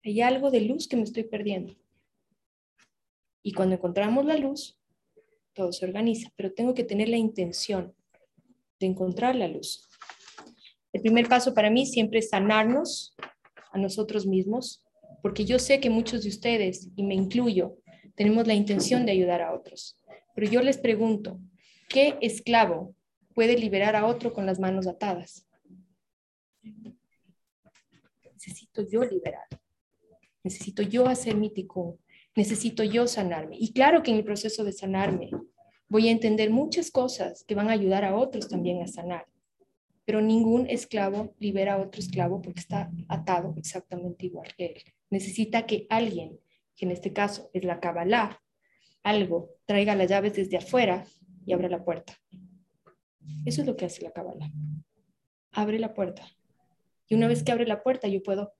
Hay 0.03 0.21
algo 0.21 0.51
de 0.51 0.61
luz 0.61 0.87
que 0.87 0.95
me 0.95 1.03
estoy 1.03 1.23
perdiendo. 1.23 1.75
Y 3.41 3.53
cuando 3.53 3.75
encontramos 3.75 4.25
la 4.25 4.37
luz, 4.37 4.79
todo 5.53 5.71
se 5.71 5.85
organiza, 5.85 6.31
pero 6.35 6.53
tengo 6.53 6.73
que 6.73 6.83
tener 6.83 7.09
la 7.09 7.17
intención 7.17 7.93
de 8.79 8.87
encontrar 8.87 9.35
la 9.35 9.47
luz. 9.47 9.87
El 10.91 11.01
primer 11.01 11.27
paso 11.27 11.53
para 11.53 11.69
mí 11.69 11.85
siempre 11.85 12.19
es 12.19 12.29
sanarnos 12.29 13.15
a 13.71 13.77
nosotros 13.77 14.25
mismos, 14.25 14.83
porque 15.23 15.45
yo 15.45 15.57
sé 15.57 15.79
que 15.79 15.89
muchos 15.89 16.23
de 16.23 16.29
ustedes, 16.29 16.89
y 16.97 17.03
me 17.03 17.15
incluyo, 17.15 17.77
tenemos 18.13 18.45
la 18.45 18.55
intención 18.55 19.05
de 19.05 19.13
ayudar 19.13 19.41
a 19.41 19.53
otros. 19.53 19.97
Pero 20.35 20.51
yo 20.51 20.61
les 20.61 20.77
pregunto, 20.77 21.39
¿qué 21.87 22.17
esclavo 22.19 22.93
puede 23.33 23.57
liberar 23.57 23.95
a 23.95 24.05
otro 24.05 24.33
con 24.33 24.45
las 24.45 24.59
manos 24.59 24.85
atadas? 24.85 25.47
Necesito 28.33 28.85
yo 28.85 29.05
liberar. 29.05 29.47
Necesito 30.43 30.83
yo 30.83 31.07
hacer 31.07 31.37
mi 31.37 31.49
ticún. 31.49 31.97
Necesito 32.35 32.83
yo 32.83 33.07
sanarme. 33.07 33.55
Y 33.57 33.71
claro 33.71 34.03
que 34.03 34.11
en 34.11 34.17
el 34.17 34.25
proceso 34.25 34.65
de 34.65 34.73
sanarme 34.73 35.31
voy 35.87 36.09
a 36.09 36.11
entender 36.11 36.49
muchas 36.49 36.91
cosas 36.91 37.45
que 37.45 37.55
van 37.55 37.69
a 37.69 37.73
ayudar 37.73 38.03
a 38.03 38.17
otros 38.17 38.49
también 38.49 38.81
a 38.81 38.87
sanar. 38.87 39.25
Pero 40.03 40.19
ningún 40.19 40.69
esclavo 40.69 41.33
libera 41.39 41.75
a 41.75 41.77
otro 41.77 42.01
esclavo 42.01 42.41
porque 42.41 42.59
está 42.59 42.91
atado 43.07 43.53
exactamente 43.55 44.25
igual 44.25 44.53
que 44.57 44.65
él 44.65 44.83
necesita 45.13 45.65
que 45.65 45.85
alguien, 45.89 46.39
que 46.75 46.85
en 46.85 46.91
este 46.91 47.13
caso 47.13 47.49
es 47.53 47.63
la 47.63 47.79
Kabbalah, 47.79 48.41
algo, 49.03 49.51
traiga 49.65 49.95
las 49.95 50.09
llaves 50.09 50.33
desde 50.33 50.57
afuera 50.57 51.05
y 51.45 51.53
abra 51.53 51.69
la 51.69 51.83
puerta. 51.83 52.17
Eso 53.45 53.61
es 53.61 53.67
lo 53.67 53.75
que 53.75 53.85
hace 53.85 54.01
la 54.01 54.11
Kabbalah. 54.11 54.51
Abre 55.51 55.79
la 55.79 55.93
puerta. 55.93 56.27
Y 57.07 57.15
una 57.15 57.27
vez 57.27 57.43
que 57.43 57.51
abre 57.51 57.67
la 57.67 57.83
puerta, 57.83 58.07
yo 58.07 58.23
puedo, 58.23 58.53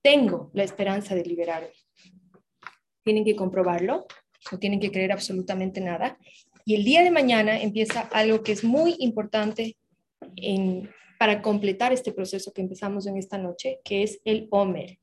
tengo 0.00 0.50
la 0.54 0.64
esperanza 0.64 1.14
de 1.14 1.24
liberarme. 1.24 1.74
Tienen 3.04 3.24
que 3.24 3.36
comprobarlo, 3.36 4.06
no 4.50 4.58
tienen 4.58 4.80
que 4.80 4.90
creer 4.90 5.12
absolutamente 5.12 5.80
nada. 5.80 6.18
Y 6.64 6.76
el 6.76 6.84
día 6.84 7.02
de 7.02 7.10
mañana 7.10 7.60
empieza 7.60 8.00
algo 8.12 8.42
que 8.42 8.52
es 8.52 8.64
muy 8.64 8.96
importante 9.00 9.76
para 11.18 11.42
completar 11.42 11.92
este 11.92 12.12
proceso 12.12 12.52
que 12.52 12.62
empezamos 12.62 13.06
en 13.06 13.16
esta 13.16 13.36
noche, 13.36 13.80
que 13.84 14.04
es 14.04 14.20
el 14.24 14.48
Omer. 14.50 15.01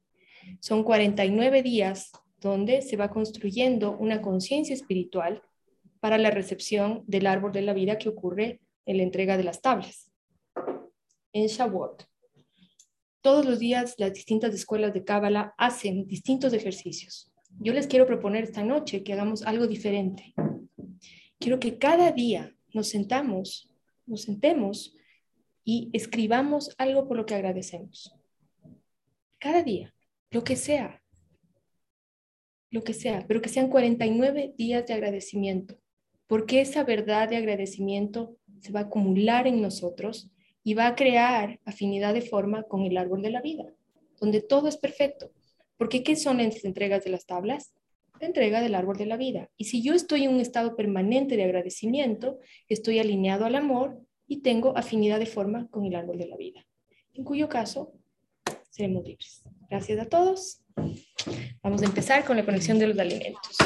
Son 0.60 0.84
49 0.84 1.64
días 1.64 2.12
donde 2.42 2.82
se 2.82 2.98
va 2.98 3.10
construyendo 3.10 3.98
una 3.98 4.22
conciencia 4.22 4.74
espiritual 4.74 5.42
para 6.00 6.18
la 6.18 6.32
recepción 6.32 7.04
del 7.08 7.28
árbol 7.28 7.52
de 7.52 7.62
la 7.62 7.74
vida 7.74 7.98
que 7.98 8.10
ocurre 8.10 8.62
en 8.86 8.98
la 8.98 9.04
entrega 9.04 9.38
de 9.38 9.44
las 9.44 9.62
tablas. 9.62 10.12
En 11.34 11.48
Shavuot, 11.48 12.06
todos 13.22 13.46
los 13.46 13.60
días 13.60 13.96
las 13.98 14.14
distintas 14.14 14.54
escuelas 14.54 14.94
de 14.94 15.04
Cábala 15.04 15.54
hacen 15.58 16.08
distintos 16.08 16.54
ejercicios. 16.54 17.32
Yo 17.60 17.74
les 17.74 17.88
quiero 17.88 18.06
proponer 18.06 18.46
esta 18.46 18.64
noche 18.64 19.04
que 19.04 19.14
hagamos 19.14 19.44
algo 19.44 19.68
diferente. 19.68 20.34
Quiero 21.38 21.60
que 21.60 21.78
cada 21.78 22.12
día 22.12 22.56
nos 22.74 22.90
sentamos, 22.90 23.70
nos 24.06 24.24
sentemos 24.24 24.96
y 25.64 25.90
escribamos 25.94 26.74
algo 26.78 27.08
por 27.08 27.18
lo 27.18 27.26
que 27.26 27.36
agradecemos. 27.36 28.16
Cada 29.38 29.64
día 29.64 29.94
lo 30.32 30.44
que 30.44 30.56
sea, 30.56 31.02
lo 32.72 32.84
que 32.84 32.94
sea, 32.94 33.26
pero 33.28 33.42
que 33.42 33.50
sean 33.50 33.70
49 33.70 34.54
días 34.58 34.86
de 34.86 34.94
agradecimiento, 34.94 35.80
porque 36.28 36.62
esa 36.62 36.84
verdad 36.84 37.30
de 37.30 37.38
agradecimiento 37.38 38.38
se 38.60 38.72
va 38.72 38.82
a 38.82 38.84
acumular 38.84 39.48
en 39.48 39.62
nosotros 39.62 40.30
y 40.63 40.76
va 40.76 40.88
a 40.88 40.96
crear 40.96 41.60
afinidad 41.65 42.13
de 42.13 42.22
forma 42.22 42.63
con 42.63 42.84
el 42.84 42.98
árbol 42.98 43.22
de 43.22 43.32
la 43.32 43.42
vida, 43.42 43.65
donde 44.20 44.42
todo 44.42 44.68
es 44.68 44.78
perfecto. 44.78 45.32
Porque 45.78 46.04
¿qué 46.04 46.15
son 46.15 46.38
las 46.38 46.63
entregas 46.65 47.04
de 47.04 47.10
las 47.10 47.26
tablas? 47.26 47.74
La 48.20 48.28
entrega 48.28 48.62
del 48.62 48.76
árbol 48.76 48.98
de 48.98 49.06
la 49.06 49.15
vida. 49.15 49.50
Y 49.56 49.65
si 49.65 49.82
yo 49.82 49.94
estoy 49.94 50.26
en 50.26 50.34
un 50.34 50.42
estado 50.42 50.76
permanente 50.76 51.38
de 51.38 51.46
agradecimiento, 51.46 52.38
estoy 52.68 53.00
alineado 53.00 53.46
al 53.46 53.56
amor 53.56 53.98
y 54.28 54.42
tengo 54.42 54.78
afinidad 54.78 55.20
de 55.20 55.26
forma 55.26 55.68
con 55.70 55.86
el 55.86 55.96
árbol 55.96 56.18
de 56.18 56.28
la 56.28 56.38
vida, 56.38 56.68
en 57.13 57.24
cuyo 57.24 57.48
caso 57.48 57.94
seremos 58.70 59.06
libres. 59.06 59.44
Gracias 59.70 60.00
a 60.00 60.06
todos. 60.06 60.62
Vamos 61.62 61.82
a 61.82 61.86
empezar 61.86 62.26
con 62.26 62.38
la 62.38 62.46
conexión 62.46 62.80
de 62.80 62.88
los 62.88 62.98
alimentos. 62.98 63.58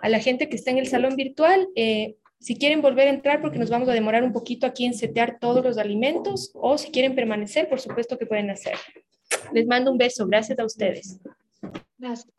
A 0.00 0.08
la 0.08 0.18
gente 0.20 0.48
que 0.48 0.56
está 0.56 0.70
en 0.70 0.78
el 0.78 0.88
salón 0.88 1.16
virtual, 1.16 1.68
eh, 1.76 2.16
si 2.38 2.56
quieren 2.56 2.82
volver 2.82 3.08
a 3.08 3.10
entrar 3.10 3.40
porque 3.40 3.58
nos 3.58 3.70
vamos 3.70 3.88
a 3.88 3.92
demorar 3.92 4.22
un 4.22 4.32
poquito 4.32 4.66
aquí 4.66 4.84
en 4.84 4.94
setear 4.94 5.38
todos 5.40 5.64
los 5.64 5.78
alimentos 5.78 6.50
o 6.54 6.78
si 6.78 6.90
quieren 6.90 7.14
permanecer, 7.14 7.68
por 7.68 7.80
supuesto 7.80 8.18
que 8.18 8.26
pueden 8.26 8.50
hacer. 8.50 8.76
Les 9.52 9.66
mando 9.66 9.90
un 9.92 9.98
beso. 9.98 10.26
Gracias 10.26 10.58
a 10.58 10.64
ustedes. 10.64 11.18
Gracias. 11.98 12.32